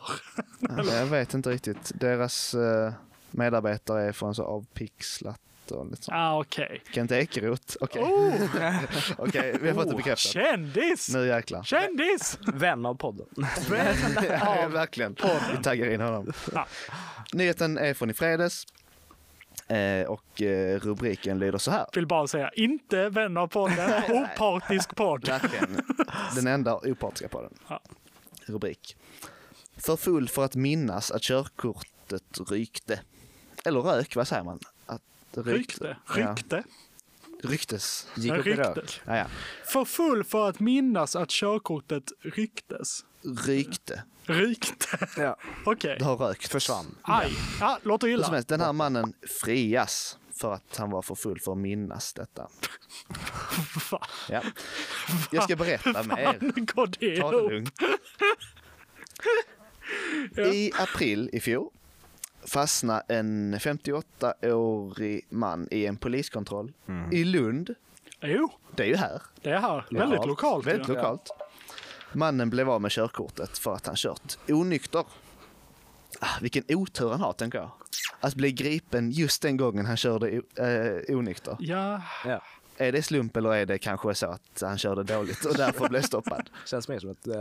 [0.88, 1.92] Jag vet inte riktigt.
[1.96, 2.94] Deras eh,
[3.32, 5.40] medarbetare är från så avpixlat
[5.72, 6.16] och lite sånt.
[6.18, 6.82] ah, okej.
[6.94, 7.76] Kent Ekeroth.
[7.80, 8.34] Okej, Oh,
[9.18, 10.32] Okej, vi har fått det oh, bekräftat.
[10.32, 11.10] kändis!
[11.14, 11.64] Nu jäklar.
[11.64, 12.38] Kändis!
[12.54, 13.26] Vän av podden.
[14.30, 15.16] ja, verkligen.
[15.58, 16.34] Vi taggar in honom.
[16.54, 16.68] Ja.
[17.34, 18.68] Nyheten är från i fredags.
[19.68, 21.86] Eh, och eh, rubriken lyder så här.
[21.94, 25.28] Vill bara säga, inte vän av podden, opartisk podd.
[25.28, 25.82] Verkligen.
[26.36, 27.54] Den enda opartiska på den.
[27.68, 27.82] Ja.
[28.46, 28.98] Rubrik.
[29.78, 33.00] För full för att minnas att körkortet rykte.
[33.66, 34.60] Eller rök, vad säger man?
[34.86, 35.02] Att
[35.32, 35.98] det Rykte.
[36.08, 36.32] Ja.
[36.32, 36.64] Rykte.
[37.44, 38.08] Ryktes.
[38.16, 38.64] Gick upp i Rykte.
[38.64, 39.02] rök.
[39.06, 39.26] Ja, ja.
[39.66, 43.06] För full för att minnas att körkortet ryktes.
[43.46, 44.04] Rykte.
[44.24, 45.08] Rykte.
[45.18, 45.36] Ja.
[45.66, 45.96] Okej.
[46.00, 46.48] Det har rökt.
[46.48, 46.96] Försvann.
[47.02, 47.32] Aj.
[47.60, 48.36] Ja, låter Hur som illa.
[48.36, 49.14] helst, den här mannen
[49.44, 52.48] frias för att han var för full för att minnas detta.
[53.92, 54.08] Va?
[54.30, 54.42] Ja.
[55.32, 56.40] Jag ska berätta mer.
[56.40, 57.74] Fan, går det Ta det lugnt.
[60.54, 61.70] I april i fjol
[62.48, 66.74] fastnade en 58-årig man i en poliskontroll
[67.12, 67.76] i Lund.
[68.22, 69.22] Jo, Det är ju här.
[69.42, 69.86] det är här.
[69.92, 70.68] Väldigt lokalt.
[70.68, 71.20] Väldigt ja.
[72.16, 75.04] Mannen blev av med körkortet för att han kört onykter.
[76.20, 77.72] Ah, vilken otur han har, tänker jag.
[78.20, 81.58] Att bli gripen just den gången han körde eh, onykter.
[81.60, 82.42] Ja, Ja.
[82.78, 86.02] Är det slump eller är det kanske så att han körde dåligt och därför blev
[86.02, 86.50] stoppad?
[86.66, 87.36] Känns mer som ett, eh,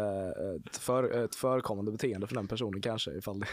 [0.66, 3.10] ett, för, ett förekommande beteende för den personen kanske.
[3.10, 3.46] Ifall det,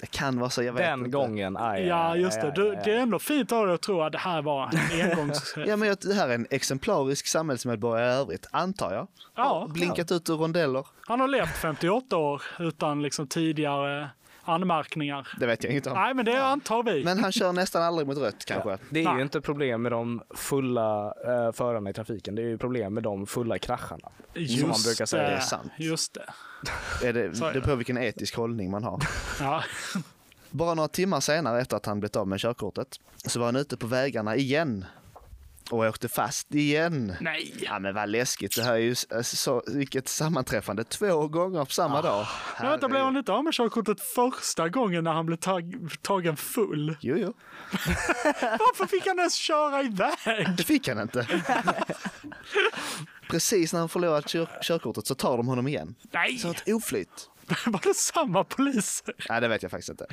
[0.00, 1.10] Det kan vara så, jag vet den inte.
[1.10, 1.56] gången.
[1.56, 2.48] Aj, ja aj, just aj, det.
[2.48, 2.82] aj, Du, aj.
[2.84, 5.54] det är ändå fint av dig att tro att det här var en engångs...
[5.66, 9.08] Ja, men det här är en exemplarisk samhällsmedborgare i övrigt, antar jag.
[9.36, 10.86] Ja, Blinkat ut ur rondeller.
[11.06, 14.08] han har levt 58 år utan liksom tidigare
[14.44, 15.28] anmärkningar.
[15.40, 15.96] Det vet jag inte om.
[15.96, 17.04] Nej, men det antar vi.
[17.04, 18.78] Men han kör nästan aldrig mot rött kanske.
[18.90, 19.16] Det är Nej.
[19.16, 22.34] ju inte problem med de fulla eh, förarna i trafiken.
[22.34, 24.08] Det är ju problem med de fulla krascharna.
[24.58, 25.22] som man brukar säga.
[25.22, 25.72] Det är sant.
[25.78, 26.24] Just det.
[27.08, 27.60] Är det, det det.
[27.60, 29.02] på vilken etisk hållning man har.
[29.40, 29.62] Ja.
[30.50, 33.76] Bara några timmar senare efter att han blivit av med körkortet så var han ute
[33.76, 34.84] på vägarna igen.
[35.70, 37.16] Och åkte fast igen.
[37.20, 37.54] Nej.
[37.60, 38.56] Ja men vad läskigt.
[38.56, 40.84] Det här är ju så, vilket sammanträffande.
[40.84, 42.26] Två gånger på samma dag.
[42.60, 46.36] Men vänta, blev han inte av med körkortet första gången när han blev tag tagen
[46.36, 46.96] full?
[47.00, 47.34] Jo, jo.
[48.40, 50.56] Varför fick han ens köra iväg?
[50.56, 51.26] Det fick han inte.
[53.30, 55.94] Precis när han förlorat kör, körkortet så tar de honom igen.
[56.12, 56.38] Nej!
[56.38, 57.30] Så ett oflyt.
[57.66, 59.14] Var det samma poliser?
[59.28, 60.06] Nej, det vet jag faktiskt inte.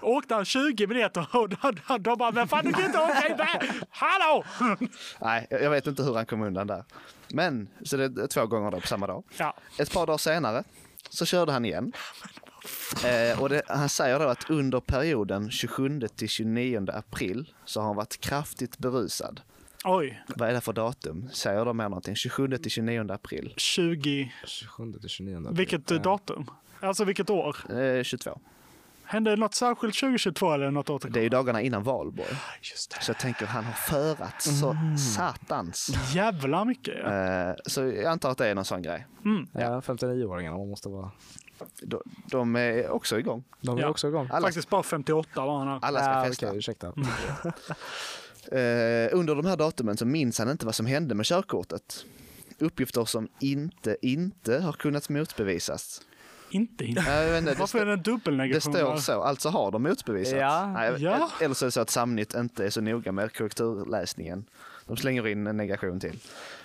[0.00, 1.56] Åkte han 20 meter och de,
[2.00, 3.70] de, bara, men fan du kan inte åka iväg!
[3.90, 4.44] Hallå!
[5.20, 6.84] Nej, jag jag vet inte hur han kom undan där.
[7.28, 9.24] Men, så det är två gånger då på samma dag.
[9.36, 9.56] Ja.
[9.78, 10.64] Ett par dagar senare
[11.10, 11.92] så körde han igen.
[13.04, 17.86] Eh, och det, han säger då att under perioden 27 till 29 april så har
[17.86, 19.40] han varit kraftigt berusad.
[19.84, 21.28] Oj, Vad är det för datum?
[21.32, 22.14] Säger de mer någonting?
[22.16, 24.32] 27 till 29 april 20...
[24.46, 25.56] 27 till 29 april.
[25.56, 26.50] Vilket eh, datum?
[26.80, 27.56] Alltså vilket år?
[27.80, 28.40] eh, 22.
[29.04, 32.28] Hände något särskilt 2022 eller något åt Det är ju dagarna innan valborg.
[32.62, 33.02] Just det.
[33.04, 34.76] Så jag tänker han har förat så
[35.16, 35.90] satans.
[36.14, 36.94] Jävla mycket.
[37.04, 37.48] Ja.
[37.48, 39.06] Eh, så jag antar att det är någon sån grej.
[39.24, 39.46] Mm.
[39.52, 41.10] Ja, 59-åringarna man måste vara.
[41.82, 43.44] De, de är också igång.
[43.60, 43.88] De är Ja.
[43.88, 44.28] också igång.
[44.32, 45.78] Alla, Faktiskt bara 58 var han här.
[45.82, 46.46] alla ska Ja, festa.
[46.46, 46.92] okej, ursäkta.
[48.48, 52.04] Eh, under de här datumen så minns han inte vad som hände med körkortet.
[52.58, 56.00] Uppgifter som inte, inte har kunnat motbevisas.
[56.50, 57.00] Inte inte.
[57.06, 58.60] Jag inte, det, Varför är det en det dubbelnegation?
[58.74, 58.96] står där?
[58.96, 60.36] så, alltså har de motbevisats.
[60.40, 60.66] Ja.
[60.66, 61.30] Nej, Ja.
[61.40, 64.44] Eller så är det så att Samnytt inte är så noga med korrekturläsningen.
[64.86, 66.18] De slänger in en negation till.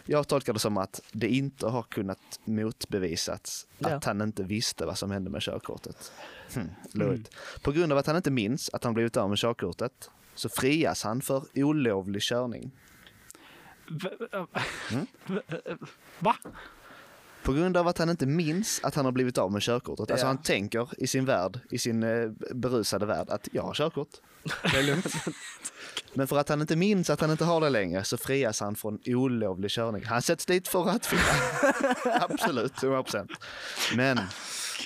[0.05, 3.89] Jag tolkar det som att det inte har kunnat motbevisats Ja.
[3.89, 6.11] att han inte visste vad som hände med körkortet.
[6.55, 7.36] Hm, lurigt.
[7.61, 11.03] På grund av att han inte minns att han blivit av med körkortet så frias
[11.03, 12.71] han för olovlig körning.
[16.19, 16.35] Va?
[17.43, 20.11] På grund av att han inte minns att han har blivit av med körkortet.
[20.11, 20.27] Alltså Ja.
[20.27, 24.09] han tänker i sin värld, i sin eh, berusade värld att jag har körkort.
[24.71, 25.05] Det är lugnt.
[26.13, 28.75] Men för att han inte minns att han inte har det längre så frias han
[28.75, 30.05] från olovlig körning.
[30.05, 31.21] Han sätts dit för rattfylla.
[32.29, 33.27] Absolut, 100%.
[33.95, 34.19] Men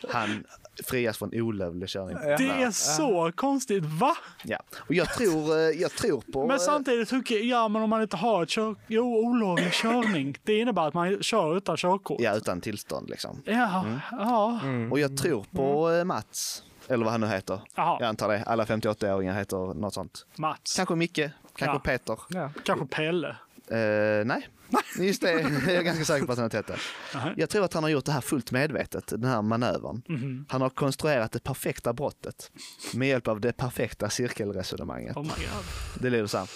[0.10, 0.44] han
[0.86, 2.18] frias från olovlig körning.
[2.38, 3.84] Det är så konstigt.
[3.86, 4.16] Va?
[4.44, 4.58] Ja.
[4.78, 6.48] Och jag tror, eh, jag tror på...
[6.48, 8.76] Men eh, samtidigt, hur- ja men om man inte har ett kör...
[8.88, 10.38] Jo, olovlig körning.
[10.44, 12.22] Det innebär att man kör utan körkort.
[12.22, 13.42] Ja, utan tillstånd liksom.
[13.46, 14.60] Ja, ja.
[14.92, 17.62] Och jag tror på eh, Mats Eller vad han nu heter.
[17.76, 17.98] Jaha.
[18.00, 18.44] Jag antar det.
[18.44, 20.26] Alla 58-åringar heter något sånt.
[20.36, 20.76] Mats.
[20.76, 21.20] Kanske Micke,
[21.56, 21.80] kanske Ja.
[21.80, 22.18] Peter.
[22.64, 23.30] Kanske Pelle.
[23.68, 24.48] Eh, nej,
[24.96, 26.76] just det är jag ganska säker på att han har hette.
[27.16, 27.34] Nej.
[27.38, 30.02] Jag tror att han har gjort det här fullt medvetet, den här manövern.
[30.08, 30.46] Mhm.
[30.50, 32.52] Han har konstruerat det perfekta brottet
[32.94, 35.18] med hjälp av det perfekta cirkelresonemanget.
[35.18, 36.02] Oh my god.
[36.02, 36.50] Det lyder så här.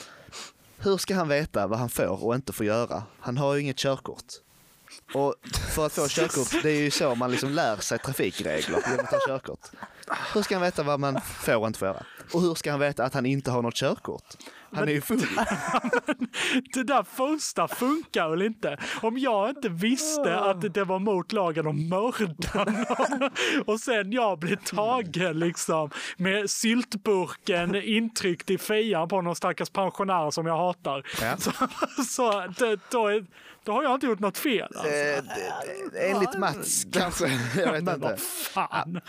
[0.77, 3.03] Hur ska han veta vad han får och inte får göra?
[3.19, 4.33] Han har ju inget körkort.
[5.13, 5.35] Och
[5.75, 9.11] för att få körkort, det är ju så man liksom lär sig trafikregler genom att
[9.11, 9.59] ta körkort.
[10.33, 12.05] Hur ska han veta vad man får och inte får göra?
[12.33, 14.23] Och hur ska han veta att han inte har något körkort?
[14.71, 15.19] Han är ju full.
[16.73, 18.77] Det där första funkar väl inte?
[19.01, 23.29] Om jag inte visste att det var mot lagen om mörda någon
[23.65, 30.31] och sen jag blir tagen liksom med syltburken intryckt i fejan på någon stackars pensionär
[30.31, 31.03] som jag hatar.
[31.21, 31.37] Ja.
[31.37, 31.51] Så,
[32.05, 33.25] så det, då, är,
[33.63, 34.67] då har jag inte gjort något fel.
[34.75, 34.87] Alltså.
[34.87, 37.25] Eh, Enligt Mats kanske,
[37.57, 38.07] jag vet Men inte.
[38.07, 39.01] vad fan.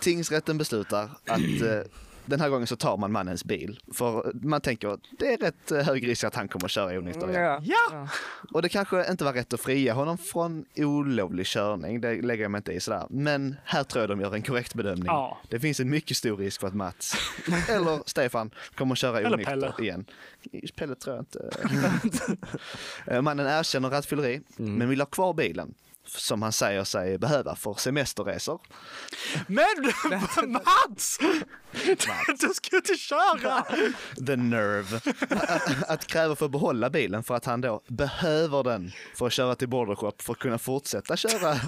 [0.00, 1.82] Tingsrätten beslutar att eh,
[2.26, 3.80] den här gången så tar man mannens bil.
[3.92, 7.30] För man tänker att det är rätt hög risk att han kommer att köra onykter
[7.30, 7.60] igen.
[7.64, 8.08] Ja!
[8.52, 12.50] Och det kanske inte var rätt att fria honom från olovlig körning, det lägger jag
[12.50, 13.06] mig inte i sådär.
[13.10, 15.06] Men här tror jag de gör en korrekt bedömning.
[15.06, 15.38] Ja.
[15.48, 17.14] Det finns en mycket stor risk för att Mats,
[17.68, 20.04] eller Stefan, kommer att köra onykter igen.
[20.76, 21.50] Pelle tror jag inte.
[23.06, 25.74] Eh, Mannen erkänner rattfylleri, men vill ha kvar bilen.
[26.04, 28.60] Som han säger sig behöva för semesterresor.
[29.46, 29.66] Men
[30.52, 31.18] Mats!
[32.40, 33.62] Du ska ju inte köra!
[34.26, 35.00] The nerve.
[35.30, 39.32] Att, att kräva för att behålla bilen för att han då behöver den för att
[39.32, 41.60] köra till border shop för att kunna fortsätta köra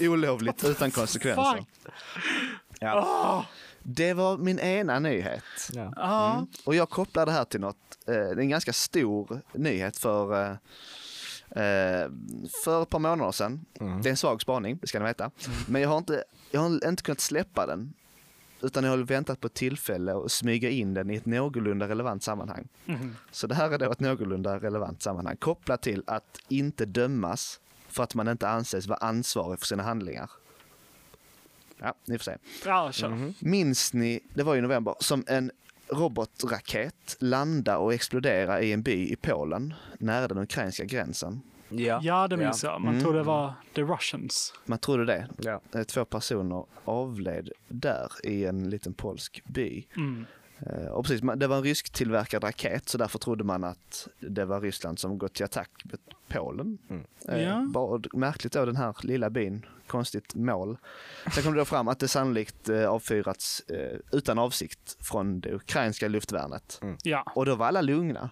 [0.00, 1.56] olovligt utan konsekvenser.
[1.56, 1.94] Fuck.
[2.80, 3.46] Ja.
[3.82, 5.42] Det var min ena nyhet.
[5.72, 6.32] Ja.
[6.32, 6.46] Mm.
[6.64, 10.50] Och jag kopplar det här till något, eh, det är en ganska stor nyhet för
[10.50, 10.56] eh,
[12.64, 13.64] för ett par månader sedan.
[14.02, 15.30] Det är en svag spaning, det ska ni veta.
[15.68, 17.92] Men jag har, inte, jag har inte kunnat släppa den.
[18.60, 22.22] Utan jag har väntat på ett tillfälle att smyga in den i ett någorlunda relevant
[22.22, 22.68] sammanhang.
[22.84, 23.16] Mhm.
[23.30, 28.02] Så det här är då ett någorlunda relevant sammanhang kopplat till att inte dömas för
[28.02, 30.30] att man inte anses vara ansvarig för sina handlingar.
[31.78, 32.36] Ja, ni får se.
[32.64, 33.08] Ja.
[33.08, 33.34] Mhm.
[33.38, 35.50] Minns ni, det var i november, som en
[35.92, 41.40] robotraket landade och exploderade i en by i Polen nära den ukrainska gränsen.
[41.68, 42.80] Ja, Ja, det minns jag.
[42.80, 43.02] Man Mm.
[43.02, 44.54] tror det var The Russians.
[44.66, 45.28] Man trodde det.
[45.38, 45.60] Ja.
[45.74, 49.86] Eh, Två personer avled där i en liten polsk by.
[49.96, 50.26] Mm.
[50.66, 54.44] Eh, Och precis, det var en rysk tillverkad raket så därför trodde man att det
[54.44, 56.78] var Ryssland som gått till attack mot Polen.
[57.28, 57.66] Eh, Ja.
[57.72, 60.76] Bara märkligt då den här lilla byn, konstigt mål.
[61.34, 63.62] Sen kom det då fram att det sannolikt eh, avfyrats
[64.12, 66.80] utan avsikt från det ukrainska luftvärnet.
[67.02, 68.30] Ja, Och då var alla lugna.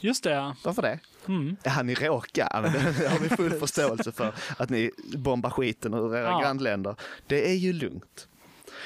[0.00, 0.54] just det.
[0.64, 0.98] Varför det?
[1.28, 1.56] Mm.
[1.62, 2.48] Ja, ni råkar.
[2.52, 4.34] Ja, men det har vi full förståelse för.
[4.58, 6.40] Att ni bombar skiten ur era Ja.
[6.40, 6.96] grannländer.
[7.26, 8.28] Det är ju lugnt.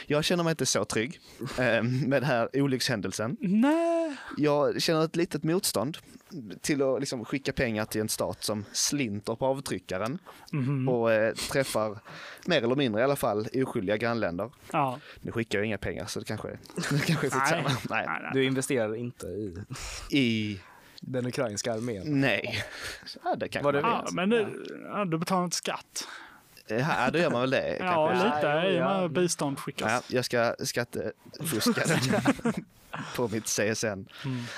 [0.07, 1.21] Jag känner mig inte så trygg
[1.59, 3.37] eh, med den här olyckshändelsen.
[3.41, 4.17] Nej.
[4.37, 5.99] Jag känner ett litet motstånd
[6.61, 10.19] till att liksom skicka pengar till en stat som slinter på avtryckaren
[10.53, 10.89] Mhm.
[10.89, 11.99] och eh, träffar
[12.47, 14.51] mer eller mindre i alla fall oskyldiga grannländer.
[14.73, 14.99] Ja.
[15.21, 16.49] Nu skickar jag inga pengar så det kanske,
[16.91, 17.69] det kanske är skitsamma.
[17.91, 18.07] Nej.
[18.07, 18.31] Nej, nej.
[18.35, 19.55] Du investerar inte i
[20.11, 20.61] I,
[21.01, 22.21] den ukrainska armén.
[22.21, 22.65] nej.
[23.25, 24.49] Ja, det kanske Vad du man Ja, men det,
[24.85, 26.09] ja, du betalar inte skatt.
[26.69, 27.77] Ja, då gör man väl det.
[27.81, 28.25] Ja, kanske.
[28.27, 28.47] lite.
[28.47, 29.01] Ja, och ja.
[29.01, 30.05] med bistånd skickas.
[30.09, 32.25] Ja, jag ska skattefuska den
[33.17, 34.09] på mitt CSN.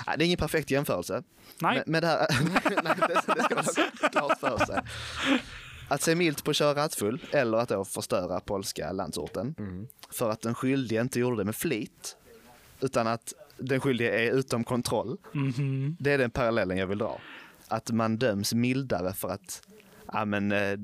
[0.05, 1.13] Ja, det är ingen perfekt jämförelse.
[1.13, 1.25] Mm.
[1.59, 1.75] Nej.
[1.75, 2.27] Men, men det, här,
[2.83, 3.65] nej, det, det ska man
[4.01, 4.81] ha klart för sig.
[5.87, 9.55] Att se milt på att köra rattfull eller att då förstöra polska landsorten.
[10.11, 12.17] För att den skyldige inte gjorde det med flit.
[12.81, 15.17] Utan att den skyldige är utom kontroll.
[15.31, 15.97] Mhm.
[15.99, 17.19] Det är den parallellen jag vill dra.
[17.67, 19.61] Att man döms mildare för att
[20.11, 20.77] ja, men, eh,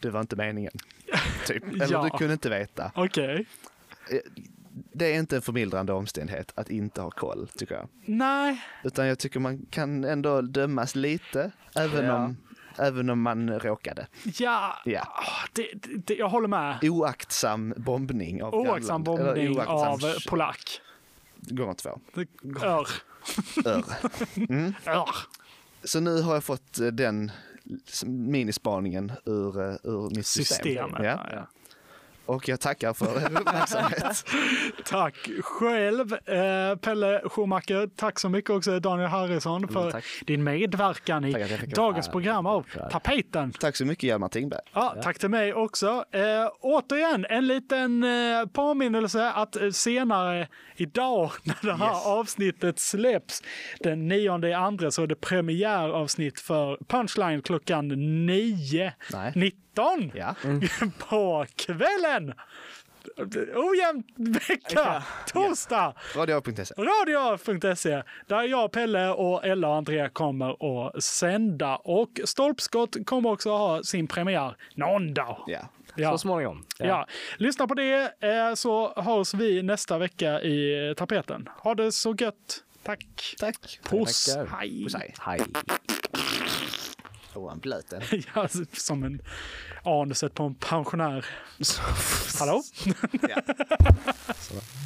[0.00, 0.72] det, var inte meningen.
[1.46, 1.64] Typ.
[1.72, 2.02] Eller Ja.
[2.12, 2.92] du kunde inte veta.
[2.94, 3.46] Okej.
[4.92, 7.88] Det är inte en förmildrande omständighet att inte ha koll, tycker jag.
[8.04, 8.62] Nej.
[8.84, 12.14] Utan jag tycker man kan ändå dömas lite, även, Ja.
[12.24, 12.36] om,
[12.78, 14.06] även om man råkade.
[14.38, 15.00] Ja, Ja.
[15.00, 15.68] ah, det,
[16.06, 16.78] det, jag håller med.
[16.84, 19.04] Oaktsam bombning av Oaktsam grannland.
[19.04, 20.80] Bombning oaktsam av eh, polack.
[21.36, 22.00] Gånger två.
[22.62, 22.88] Ör.
[23.64, 23.84] Ör.
[24.86, 25.08] Ör.
[25.84, 27.30] Så nu har jag fått eh, den
[28.06, 30.56] minispaningen ur, eh, ur mitt system.
[30.56, 31.04] Systemet.
[31.04, 31.26] Ja.
[31.32, 31.46] Ja.
[32.26, 34.24] Och jag tackar för er uppmärksamhet.
[34.84, 37.86] Tack själv, eh, Pelle Schumacher.
[37.96, 40.04] Tack så mycket också Daniel Harrison för tack.
[40.26, 43.52] din medverkan i vara dagens program av Tapeten.
[43.52, 44.60] Tack så mycket Hjalmar Tingberg.
[44.72, 46.04] Ja, Tack till mig också.
[46.10, 46.20] Eh,
[46.60, 52.06] återigen, en liten eh, påminnelse att eh, senare idag när det här Yes.
[52.06, 53.42] avsnittet släpps
[53.80, 57.88] den 9 i andra så är det premiäravsnitt för Punchline klockan
[58.26, 58.92] 9.
[59.12, 59.32] Nej.
[59.76, 60.34] 19 Ja.
[61.08, 62.34] på kvällen.
[63.54, 65.94] ojämn vecka, torsdag.
[66.16, 66.74] Radio.se.
[66.74, 71.76] Radio.se där jag, Pelle och Ella och Andrea kommer att sända.
[71.76, 75.44] Och Stolpskott kommer också ha sin premiär någon dag.
[75.46, 75.68] Ja.
[75.94, 76.10] Ja.
[76.12, 76.64] Så småningom.
[76.78, 77.06] Ja.
[77.36, 81.48] Lyssna på det eh, så hörs vi nästa vecka i tapeten.
[81.58, 82.64] Ha det så gött.
[82.82, 83.34] Tack.
[83.38, 83.80] Tack.
[83.82, 84.36] Puss.
[84.58, 84.82] Hej.
[84.82, 85.14] Puss, hej.
[85.20, 85.40] Hej.
[87.34, 87.92] Åh, han blöt.
[88.34, 89.22] Ja, som en
[89.84, 91.26] anuset på en pensionär.
[92.38, 92.62] Hallå?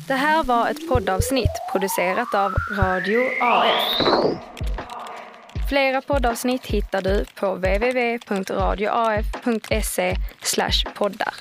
[0.07, 3.73] Det här var ett poddavsnitt producerat av Radio AF.
[5.69, 10.17] Flera poddavsnitt hittar du på www.radioaf.se
[10.95, 11.35] poddar.